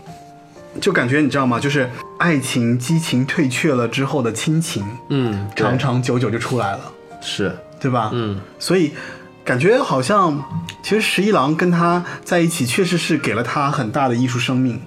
[0.80, 1.58] 就感觉你知道吗？
[1.58, 1.88] 就是
[2.18, 6.80] 爱情激情退却了之后的亲情，嗯，长长久久就出来了，
[7.22, 7.50] 是，
[7.80, 8.10] 对吧？
[8.12, 8.92] 嗯，所以
[9.48, 10.44] 感觉好像
[10.82, 14.78] 其实十一郎跟他在一起，确实是给了他很大的艺术生命，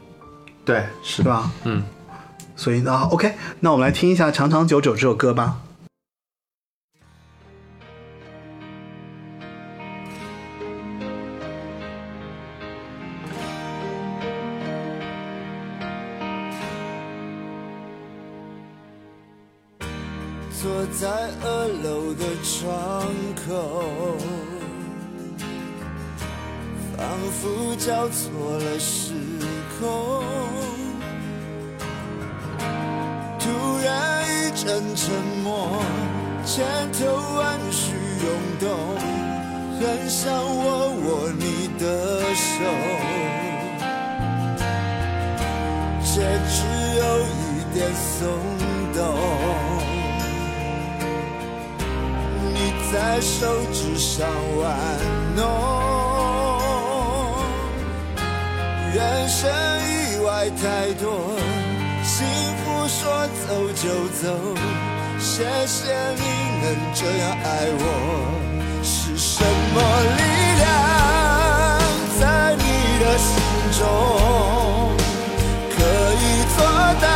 [0.63, 1.51] 对，是对，吧？
[1.63, 1.83] 嗯。
[2.55, 5.57] 所以呢，OK，那我们来听一下《长长久久》这首歌吧。
[20.61, 21.09] 坐在
[21.43, 23.03] 二楼的窗
[23.47, 23.90] 口，
[27.31, 28.29] 仿佛交错
[28.59, 29.13] 了时
[29.79, 30.23] 空。
[33.39, 33.47] 突
[33.83, 35.09] 然一阵沉
[35.41, 35.81] 默，
[36.45, 37.05] 千头
[37.37, 38.27] 万绪涌
[38.59, 38.69] 动，
[39.79, 42.59] 很想握握你的手，
[46.03, 46.57] 却只
[46.97, 48.27] 有一点松
[48.93, 48.99] 动。
[52.53, 52.57] 你
[52.91, 54.27] 在手指上
[54.57, 54.77] 玩
[55.35, 55.39] 弄，
[58.93, 61.05] 人生意外太多，
[62.03, 62.27] 幸
[62.57, 62.99] 福说
[63.47, 63.47] 走
[63.81, 63.87] 就
[64.21, 64.23] 走，
[65.17, 65.79] 谢谢
[66.17, 66.21] 你
[66.61, 66.63] 能
[66.93, 67.47] 这样爱
[67.79, 67.83] 我。
[68.83, 69.75] 是什么
[70.17, 70.21] 力
[70.59, 70.63] 量
[72.19, 72.21] 在
[72.57, 72.63] 你
[72.99, 73.29] 的心
[73.79, 73.81] 中，
[75.69, 75.75] 可
[76.13, 76.23] 以
[76.57, 76.59] 做
[77.01, 77.07] 到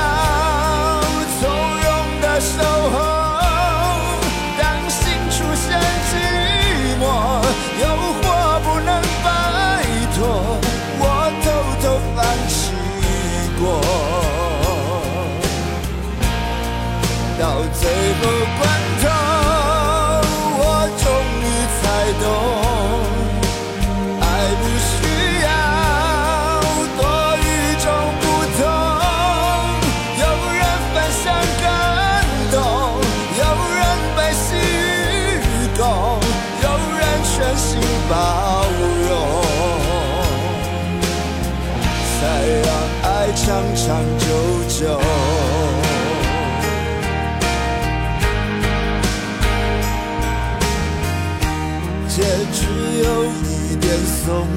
[54.26, 54.47] 松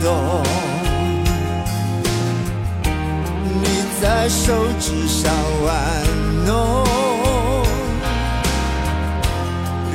[0.00, 0.08] 动，
[3.60, 3.62] 你
[4.00, 5.30] 在手指上
[5.66, 5.68] 玩
[6.46, 6.82] 弄，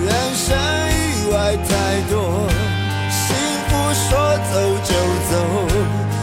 [0.05, 0.55] 人生
[0.91, 1.71] 意外太
[2.11, 2.13] 多，
[3.09, 3.25] 幸
[3.69, 4.07] 福说
[4.51, 4.53] 走
[4.84, 4.93] 就
[5.31, 5.34] 走，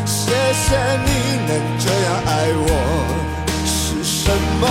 [0.07, 0.69] 谢谢
[1.05, 1.11] 你
[1.49, 1.51] 能
[1.81, 2.69] 这样爱我，
[3.67, 4.31] 是什
[4.61, 4.63] 么？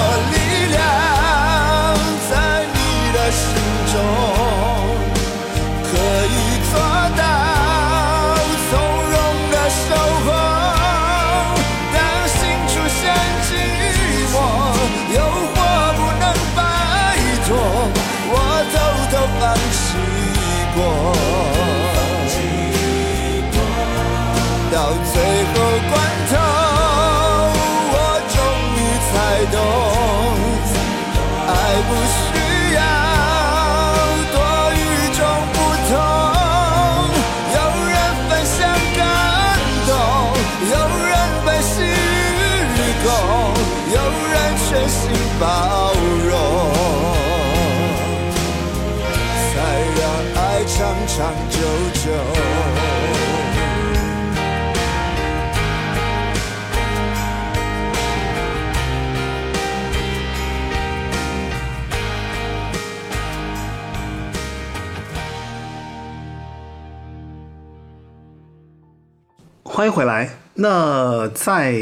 [69.80, 70.30] 欢迎回来。
[70.56, 71.74] 那在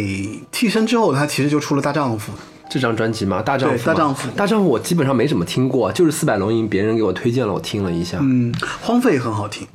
[0.51, 2.31] 替身之后，他其实就出了《大丈夫》。
[2.69, 3.41] 这张专辑吗？
[3.41, 8.19] 大丈夫大丈夫大丈夫我基本上没怎么听过，就是四百龙吟别人给我推荐了，我听了一下。
[8.21, 9.67] 嗯，荒废也很好听，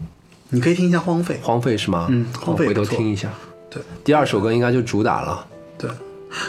[0.50, 1.40] 你可以听一下荒废。
[1.42, 2.06] 荒废是吗？
[2.10, 3.28] 嗯荒废回头听一下。
[3.68, 5.44] 对第二首歌应该就主打了。
[5.76, 5.90] 对，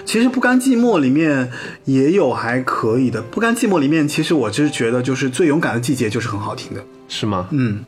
[0.06, 1.52] 其实不甘寂寞里面
[1.86, 3.20] 也有还可以的。
[3.20, 6.84] 不甘寂寞里面，其实我就是觉得就是最勇敢的季节就是很好听的。
[7.10, 7.48] 是吗？
[7.50, 7.84] 嗯，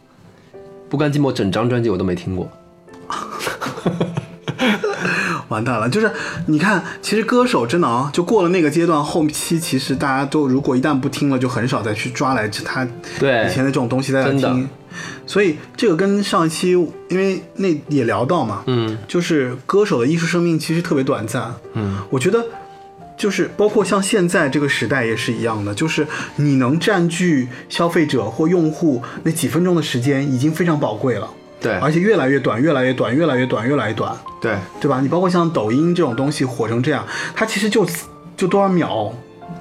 [0.89, 2.49] 不甘寂寞整张专辑我都没听过。
[5.49, 6.11] 完蛋了，就是
[6.47, 12.87] 你看，其实歌手真的啊，就过了那个阶段，后期其实大家都如果一旦不听了，就很少再去抓来他
[13.19, 14.67] 对以前的这种东西再来听。
[15.27, 21.53] 所以这个跟上一期因为那也聊到嘛，嗯就是歌手的艺术生命其实特别短暂。
[21.73, 22.43] 嗯，我觉得
[23.17, 26.07] 就是包括像现在这个时代也是一样的，就是
[26.37, 31.29] 你能占据消费者或用户那几分钟的时间已经非常宝贵了，
[31.61, 34.99] 对而且越来越短，越来越短，越来越短，越来越短，对对吧？
[35.01, 37.85] 你包括像抖音这种东西火成这样，它其实就
[38.37, 39.11] 就多少秒，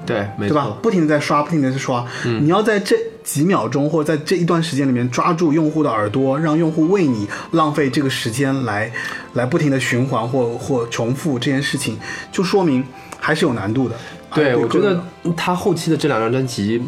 [0.05, 0.79] 对，没对吧错？。
[0.83, 8.93] 不停的在刷，不停的在刷，你要在这几秒钟或者在这一段时间里面抓住用户的耳朵，让用户为你浪费这个时间来
[9.33, 11.97] 来不停的循环或或重复这件事情，
[12.31, 12.85] 就说明
[13.19, 13.95] 还是有难度的。
[14.35, 15.01] 对，哎我觉得
[15.37, 16.83] 他后期的这两张专辑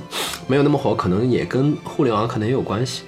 [0.47, 3.05] 没有那么火，可能也跟互联网可能也有关系。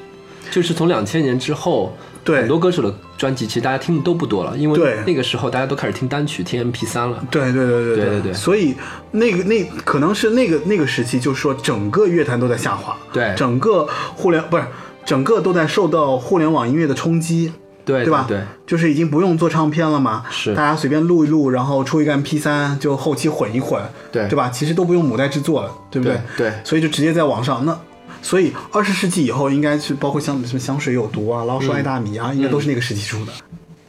[0.50, 1.94] 就是从两千年之后，
[2.24, 7.22] 对很多歌手的专辑其实大家听的都不多了，因为对那个时候大家都开始听单曲、听 MP 三了。
[7.30, 8.74] 对对对对对对对所以
[9.10, 14.64] 那个那可能是那个那个时期，就是说整个乐坛都在下滑，对整个互联不是
[15.04, 17.52] 整个都在受到互联网音乐的冲击，
[17.84, 18.24] 对对吧？
[18.28, 24.50] 对，就是已经不用做唱片了嘛，是大家随便录一录，然后出一个 MP 三就后期混一混，对对吧？
[24.50, 26.20] 其实都不用母带制作了，对不对？
[26.36, 27.78] 对对所以就直接在网上那。
[28.22, 33.32] 所以二十世纪以后，应该是包括像什么香水有毒啊、老鼠爱大米啊，应该都是那个时期出的。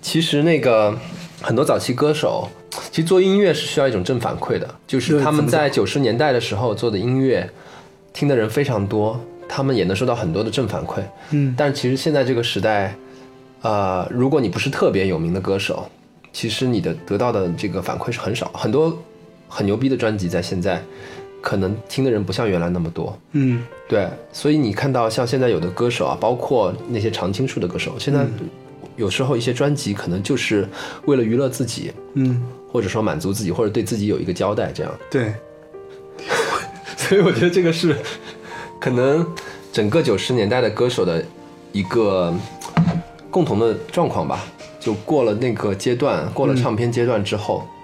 [0.02, 0.98] 其实那个
[1.42, 2.48] 很多早期歌手，
[2.90, 7.50] 其实做音乐是需要一种正反馈的，就是他们在九十年代的时候做的音乐，
[8.14, 11.02] 听的人非常多，他们也能收到很多的正反馈。
[11.32, 12.96] 嗯，但是其实现在这个时代，
[13.62, 15.90] 呃，如果你不是特别有名的歌手，
[16.32, 18.50] 其实你的得到的这个反馈是很少。
[18.54, 18.98] 很多
[19.50, 20.82] 很牛逼的专辑在现在，
[21.42, 23.18] 可能听的人不像原来那么多。
[23.34, 28.26] 嗯，对，所以你看到像现在有的歌手啊，包括那些常青树的歌手，现在
[28.96, 30.68] 有时候一些专辑可能就是
[31.06, 34.92] 为了娱乐自己，嗯，或者说满足自己，或者对自己有一个交代，这样。
[35.10, 35.34] 对，
[36.98, 37.96] 所以我觉得这个是
[38.80, 39.26] 可能
[39.72, 41.24] 整个九十年代的歌手的
[41.72, 42.34] 一个
[43.32, 44.46] 共同的状况吧。
[44.80, 47.79] 就过了那个阶段，过了唱片阶段之后，嗯，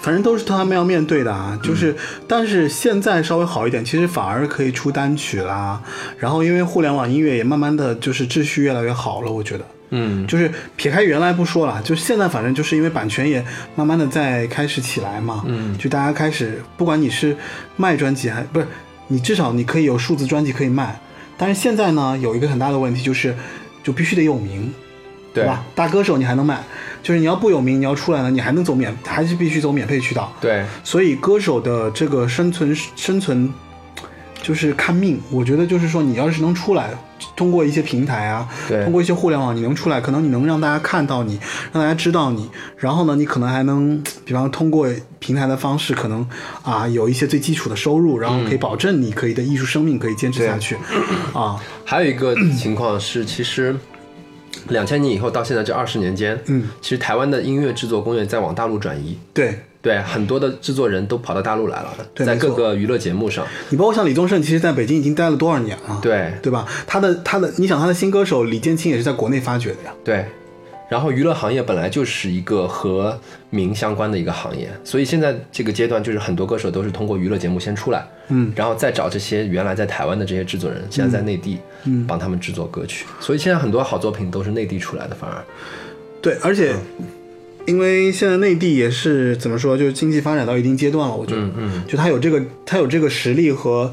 [0.00, 1.58] 反正都是他们要面对的啊。
[1.62, 1.94] 就是，
[2.26, 5.80] 但是现在稍微好一点，其实反而可以出单曲啦。
[6.18, 9.64] 然后，因为互联网音乐也慢慢的就是秩序越来越好了，我觉得。
[9.90, 13.42] 嗯，就是撇开原来不说了，就是现在反正就是因为版权也
[13.74, 17.34] 慢慢的在开始起来嘛，嗯就大家开始，不管你是
[17.76, 18.66] 卖专辑还不是，
[19.06, 21.00] 你至少你可以有数字专辑可以卖，
[21.38, 23.34] 但是现在呢有一个很大的问题就是，
[23.82, 24.70] 就必须得有名，
[25.32, 25.64] 对吧？
[25.74, 26.62] 大歌手你还能卖，
[27.08, 30.30] 就是你要不有名，你要出来呢，你还能走免，还是必须走免费渠道。
[30.42, 33.50] 对，所以歌手的这个生存生存
[34.42, 35.18] 就是看命。
[35.30, 36.90] 我觉得就是说，你要是能出来，
[37.34, 38.84] 通过一些平台啊，对。
[38.84, 41.40] 通过一些互联网，你能出来，可能你能让大家看到你，
[41.72, 44.86] 让大家知道你，然后呢，你可能还能，比方通过
[45.18, 46.28] 平台的方式，可能
[46.62, 50.76] 啊有一些最基础的收入，然后可以保证你可以的艺术生命可以坚持下去，
[51.32, 53.74] 啊，还有一个情况是，其实
[54.68, 59.18] 两千年以后到现在这二十年间，嗯，其实台湾的音乐制作工业在往大陆转移。
[59.32, 59.58] 对。
[59.80, 63.46] 对，很多的制作人都跑到大陆来了，在各个娱乐节目上。
[63.70, 66.00] 你包括像李宗盛，其实在北京已经待了多少年了？
[66.02, 66.66] 对对吧？
[66.84, 69.94] 他的他的，你想他的新歌手李建清也是在国内发掘的呀。
[70.02, 70.26] 对，
[70.88, 73.18] 然后娱乐行业本来就是一个和
[73.50, 83.04] 名相关的一个行业，所以现在这个阶段就是很多歌手都是通过娱乐节目先出来，嗯，然后再找这些原来在台湾的这些制作人，现在在内地，嗯，帮他们制作歌曲。
[83.20, 85.44] 所以现在很多好作品都是内地出来的，反而。
[86.22, 86.74] 对，而且、
[87.66, 93.92] 因为现在内地也是怎么说，就是经济发展到一定阶段了，我觉得，嗯嗯，就他有这个他有这个实力和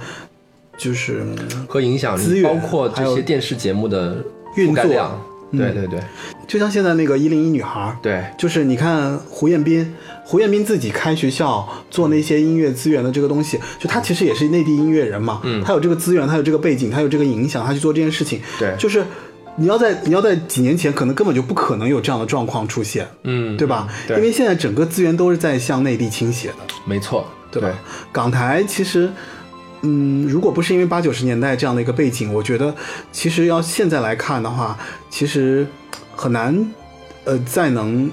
[0.77, 1.26] 就是
[1.67, 4.23] 和影响力，包括这些电视节目的
[4.55, 5.19] 运作。
[5.51, 5.99] 对对对
[6.47, 19.03] 就像现在那个一零一女孩，对就是你看胡彦斌，胡彦斌自己开学校做那些音乐资源的这个东西，就他其实也是内地音乐人嘛，嗯他有这个资源，他有这个背景，他有这个影响，他去做这件事情，对就是
[19.55, 23.88] 你要在你要在几年前，可能根本就不可能有这样的状况出现，嗯，对吧？
[24.07, 26.55] 对因为现在整个资源都是在向内地倾斜的，
[26.85, 27.69] 没错，对吧？
[28.11, 29.09] 港台其实。
[29.88, 32.73] 嗯，如果不是因为八九十年代这样的一个背景，我觉得
[33.11, 34.76] 其实要现在来看的话，
[35.11, 35.67] 其实
[36.15, 36.73] 很难，
[37.25, 38.09] 呃，再能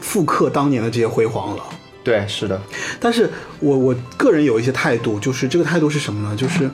[0.00, 1.62] 复刻当年的这些辉煌了。
[2.02, 2.60] 对，是的，
[3.00, 6.36] 但是我我个人有一些态度，就是这个态度是什么呢？
[6.36, 6.70] 就是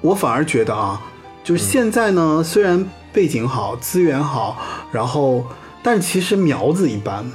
[0.00, 1.02] 我反而觉得啊，
[1.42, 4.56] 就是现在呢，虽然背景好、资源好，
[4.92, 5.44] 然后，
[5.82, 7.28] 但是其实苗子一般，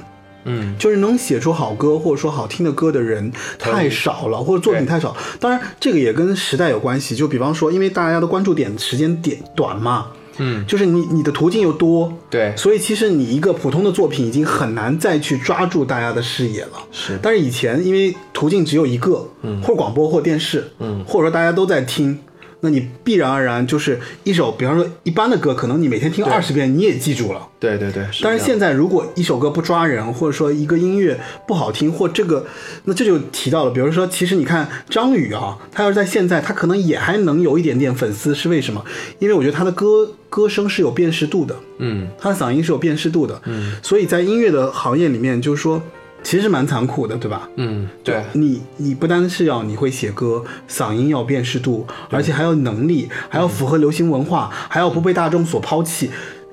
[0.44, 5.14] 嗯，就是能写出好歌或者说好听的歌的人太少了，或者作品太少。
[5.38, 7.14] 当然，这个也跟时代有关系。
[7.14, 10.06] 就比方说，因为大家的关注点时间点短嘛，
[10.38, 16.72] 嗯，就是你你的途径又多，对，所以其实你一个普通的作品已经很难再去抓住大家的视野了。
[16.90, 17.18] 是。
[17.22, 22.18] 但是以前因为途径只有一个，嗯，或广播或电视，嗯，或者说大家都在听。
[22.66, 27.46] 那你必然而然就是一首，比方说一般的歌，可能你每天听二十遍你也记住了。
[27.60, 31.16] 对对对，但是现在如果一首歌不抓人，或者说一个音乐
[31.46, 32.44] 不好听，或这个，
[32.84, 38.84] 那这就提到了，比如说，其实你看张宇啊，他要是在现在，他可能也还能有一点点粉丝，是为什么？
[39.20, 45.80] 因为我觉得他的歌歌声是有辨识度的，嗯他的嗓音是有辨识度的，嗯，所以在音乐的行业里面，就是说，
[46.26, 47.48] 其实蛮残酷的，对吧？
[47.54, 56.10] 嗯，对，你你不单是要你会写歌，嗓音要辨识度，而且还要能力，还要符合流行文化，还要不被大众所抛弃，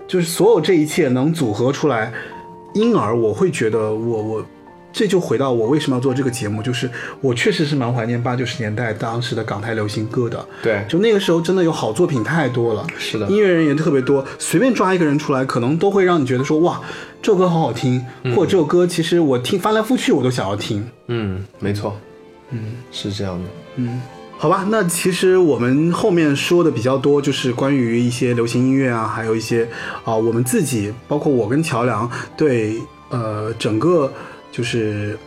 [0.08, 2.14] 就是所有这一切能组合出来，
[2.76, 4.46] 因而我会觉得我我。
[4.94, 6.90] 这就回到我为什么要做这个节目，就是
[7.20, 10.46] 我确实是蛮怀念八九十年代当时的港台流行歌的。
[10.62, 10.86] 对。
[10.88, 13.28] 就那个时候真的有好作品太多了，是的。
[13.28, 16.80] 音乐人也特别多，随便抓一个人出来，可能都会让你觉得说哇，
[17.22, 18.06] 这首歌好好听，
[18.36, 20.88] 或者这首歌其实我听翻来覆去我都想要听。
[21.08, 21.98] 嗯，没错，
[22.52, 24.00] 嗯，是这样的，嗯。
[24.36, 29.66] 好吧，那其实我们后面说的比较多，就是关于一些流行音乐啊，还有一些
[30.04, 32.76] 啊、我们自己，包括我跟乔梁对
[33.10, 34.12] 呃整个
[34.54, 35.18] 就是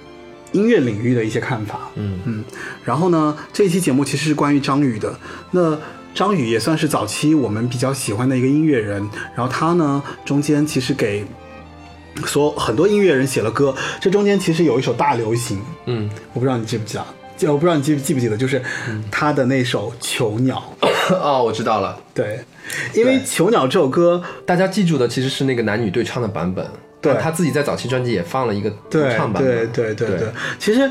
[0.53, 1.91] 音乐领域的一些看法。
[1.97, 2.19] 嗯。
[2.25, 2.45] 嗯，
[2.83, 5.15] 然后呢，这一期节目其实是关于张宇的。
[5.51, 5.79] 那
[6.15, 11.23] 张宇也算是早期我们比较喜欢的一个音乐人，然后他呢中间其实给
[12.25, 17.05] 所很多音乐人写了歌，这中间其实有一首大流行，嗯，我不知道你记不记得，
[17.37, 18.63] 就我不知道你记不记不记得，就是
[19.11, 20.75] 他的那首《囚鸟》。
[21.21, 22.41] 哦，我知道了，对，
[22.95, 26.67] 因为《囚鸟》这首歌，大家记住的其实是那个男女对唱的版本，
[27.01, 30.29] 对他自己在早期专辑也放了一个独唱版本，对对对对对，
[30.59, 30.91] 其实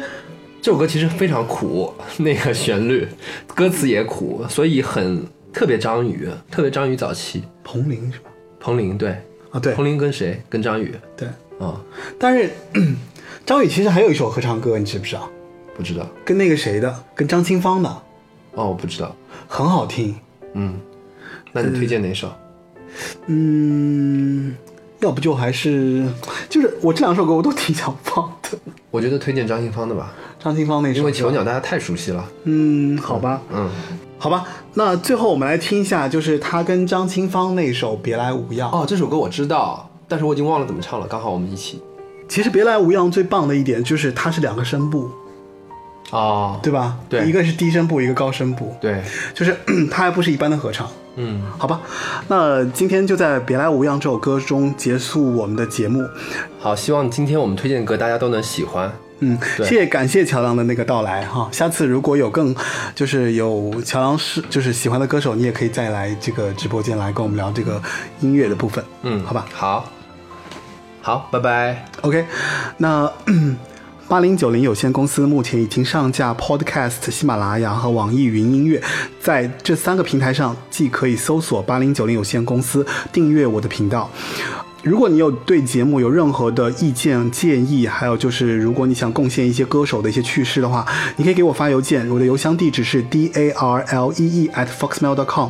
[0.62, 3.08] 这首歌其实非常苦， 那个旋律，
[3.54, 7.44] 歌词也苦，所以很特别张宇，特别张宇早期。
[7.64, 8.30] 彭羚是吧？
[8.60, 9.10] 彭羚对，
[9.52, 10.42] 啊，对彭羚跟谁？
[10.50, 11.28] 跟张宇对，
[11.60, 11.82] 啊、
[12.20, 12.50] 但是
[13.46, 15.30] 张宇其实还有一首合唱歌，你知不知道？
[15.76, 17.90] 不知道跟那个谁的，跟张清芳的，
[18.54, 19.14] 哦，我不知道。
[19.48, 20.16] 很好听。
[20.54, 20.80] 嗯，
[21.52, 22.32] 那你推荐哪首？
[23.28, 24.56] 嗯，
[25.06, 26.04] 要不就还是
[26.50, 28.58] 就是我这两首歌我都挺想放的。
[28.90, 32.26] 我觉得推荐张清芳的吧，张清芳那首，因为囚鸟大家太熟悉了。
[32.46, 33.70] 嗯，好吧，嗯，
[34.18, 38.72] 好吧，那最后我们来听一下，就是他跟张清芳那首《别来无恙》。
[38.76, 41.06] 哦，这首歌我知道，但是我已经忘了怎么唱了。
[41.08, 41.80] 刚好我们一起。
[42.28, 45.12] 其实《别来无恙》最棒的一点就是它是两个声部，
[46.10, 46.98] 哦，对吧？
[47.08, 49.04] 对一个是低声部，一个高声部，对，
[49.36, 49.56] 就是
[49.92, 50.90] 它还不是一般的合唱。
[51.16, 51.82] 嗯，好吧，
[52.28, 56.06] 那今天就在《别来无恙》这首歌中结束我们的节目。
[56.60, 58.92] 好，希望今天我们推荐的歌大家都能喜欢。
[59.20, 61.48] 嗯，谢谢感谢乔梁的那个到来哈。
[61.54, 62.54] 下次如果有更
[62.94, 67.82] 就是有乔梁是就是喜欢的歌手，你也可以再来这个直播间来跟我们聊这个
[68.20, 68.84] 音乐的部分。
[69.04, 69.46] 嗯，好吧。
[69.54, 69.86] 好，
[71.02, 71.86] 好，拜拜。
[72.02, 72.26] OK，
[72.76, 73.10] 那
[74.08, 78.80] 八零九零有限公司目前已经上架 Podcast、喜马拉雅和网易云音乐，
[79.20, 84.12] 在这三个平台上，既可以搜索八零九零有限公司，订阅我的频道。
[84.84, 90.86] 如果你有对节目有任何的意见建议，还有就是如果你想贡献一些歌手的一些趣事的话，
[91.18, 95.50] 你可以给我发邮件，我的邮箱地址是 d a r l e e at foxmail dot com。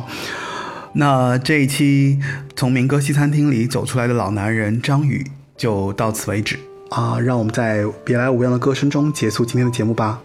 [0.94, 2.18] 那这一期
[2.56, 5.26] 从民歌西餐厅里走出来的老男人张宇
[5.58, 6.58] 就到此为止
[6.90, 7.18] 啊！
[7.18, 10.20] 让我们在别来无恙的歌声中结束今天的节目吧。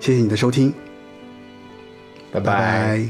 [0.00, 0.72] 谢谢你的收听，
[2.32, 3.08] 拜拜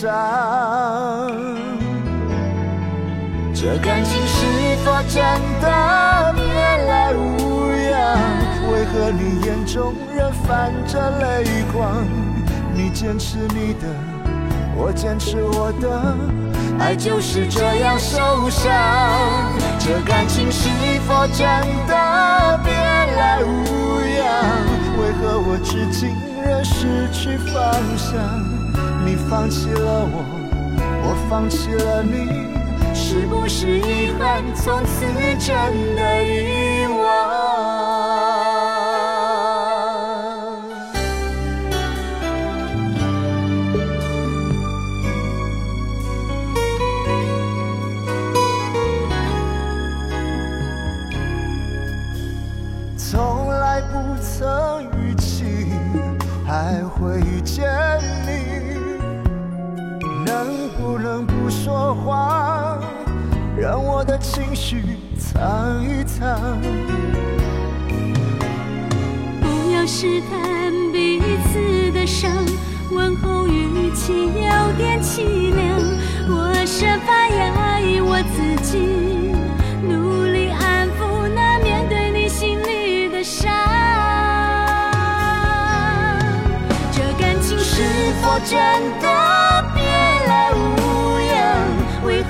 [0.00, 0.06] 伤。
[3.52, 5.20] 这感情是否真
[5.60, 6.44] 的别
[6.86, 8.16] 来无恙？
[8.70, 12.06] 为何你眼中仍泛着泪光？
[12.72, 13.88] 你坚持你的。
[14.76, 16.14] 我坚持我的，
[16.78, 18.70] 爱就是这样受伤。
[19.80, 20.68] 这感情是
[21.08, 21.44] 否真
[21.88, 24.22] 的别来无恙？
[25.00, 26.14] 为何我至今
[26.46, 28.47] 仍失去方向？
[29.08, 30.22] 你放弃了我，
[31.02, 32.44] 我放弃了你，
[32.94, 34.44] 是不是遗憾？
[34.54, 35.06] 从此
[35.38, 36.77] 真的遗
[63.98, 64.80] 我的情绪
[65.18, 66.56] 藏一藏？
[69.40, 71.20] 不要试探彼
[71.50, 72.30] 此的伤，
[72.92, 75.80] 问候语气有点凄凉。
[76.28, 78.78] 我设法压抑我自己，
[79.82, 83.50] 努力安抚那面对你心里的伤。
[86.92, 87.82] 这感情是
[88.22, 88.56] 否真
[89.02, 89.27] 的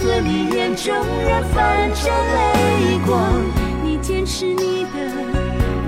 [0.01, 3.43] 和你眼中仍泛着泪光？
[3.83, 4.97] 你坚持你的。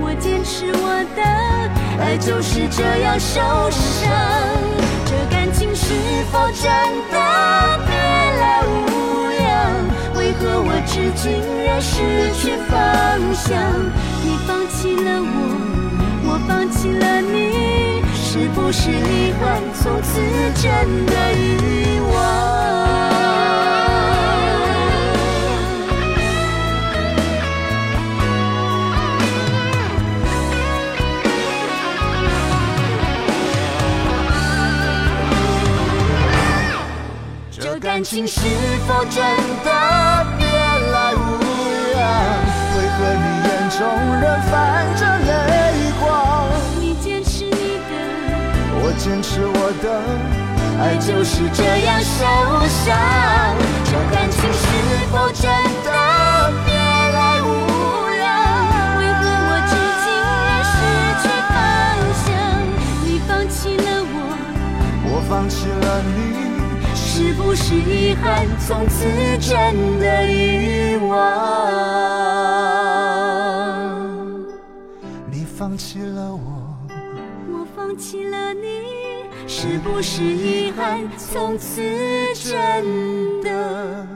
[0.03, 1.21] 我坚持我的，
[2.03, 3.39] 爱就是这样受
[3.71, 4.11] 伤。
[5.05, 5.93] 这感情是
[6.31, 6.69] 否真
[7.11, 7.17] 的
[7.87, 9.49] 别来无恙？
[10.15, 11.31] 为何我至今
[11.65, 12.77] 仍失去方
[13.33, 13.57] 向？
[14.23, 15.33] 你放弃了我，
[16.25, 19.61] 我放弃了你，是不是遗憾？
[19.73, 20.19] 从此
[20.61, 22.50] 真的遗忘。
[38.01, 38.41] 感情是
[38.87, 39.23] 否真
[39.63, 39.69] 的
[40.39, 41.37] 别来无
[41.93, 42.01] 恙？
[42.75, 43.77] 为何你眼中
[44.19, 44.51] 仍泛
[44.97, 45.29] 着泪
[46.01, 46.49] 光？
[46.79, 47.93] 你坚持你的。
[48.81, 49.85] 我坚持我的，
[50.81, 52.25] 爱就是这样受
[52.65, 52.97] 伤。
[53.85, 54.65] 这感情是
[55.11, 55.45] 否真
[55.85, 55.87] 的
[56.65, 57.45] 别来无
[58.17, 58.25] 恙？
[58.97, 60.09] 为何我至今
[60.49, 60.73] 仍失
[61.21, 61.53] 去方
[62.25, 62.33] 向？
[63.05, 64.17] 你放弃了我，
[65.05, 66.40] 我放弃了你，
[67.21, 68.47] 是不是遗憾？
[68.57, 69.05] 从此
[69.37, 71.07] 真的遗忘。
[75.29, 76.75] 你放弃了我，
[77.51, 78.87] 我放弃了你，
[79.45, 81.07] 是不是遗憾？
[81.15, 81.79] 从此
[82.33, 84.07] 真的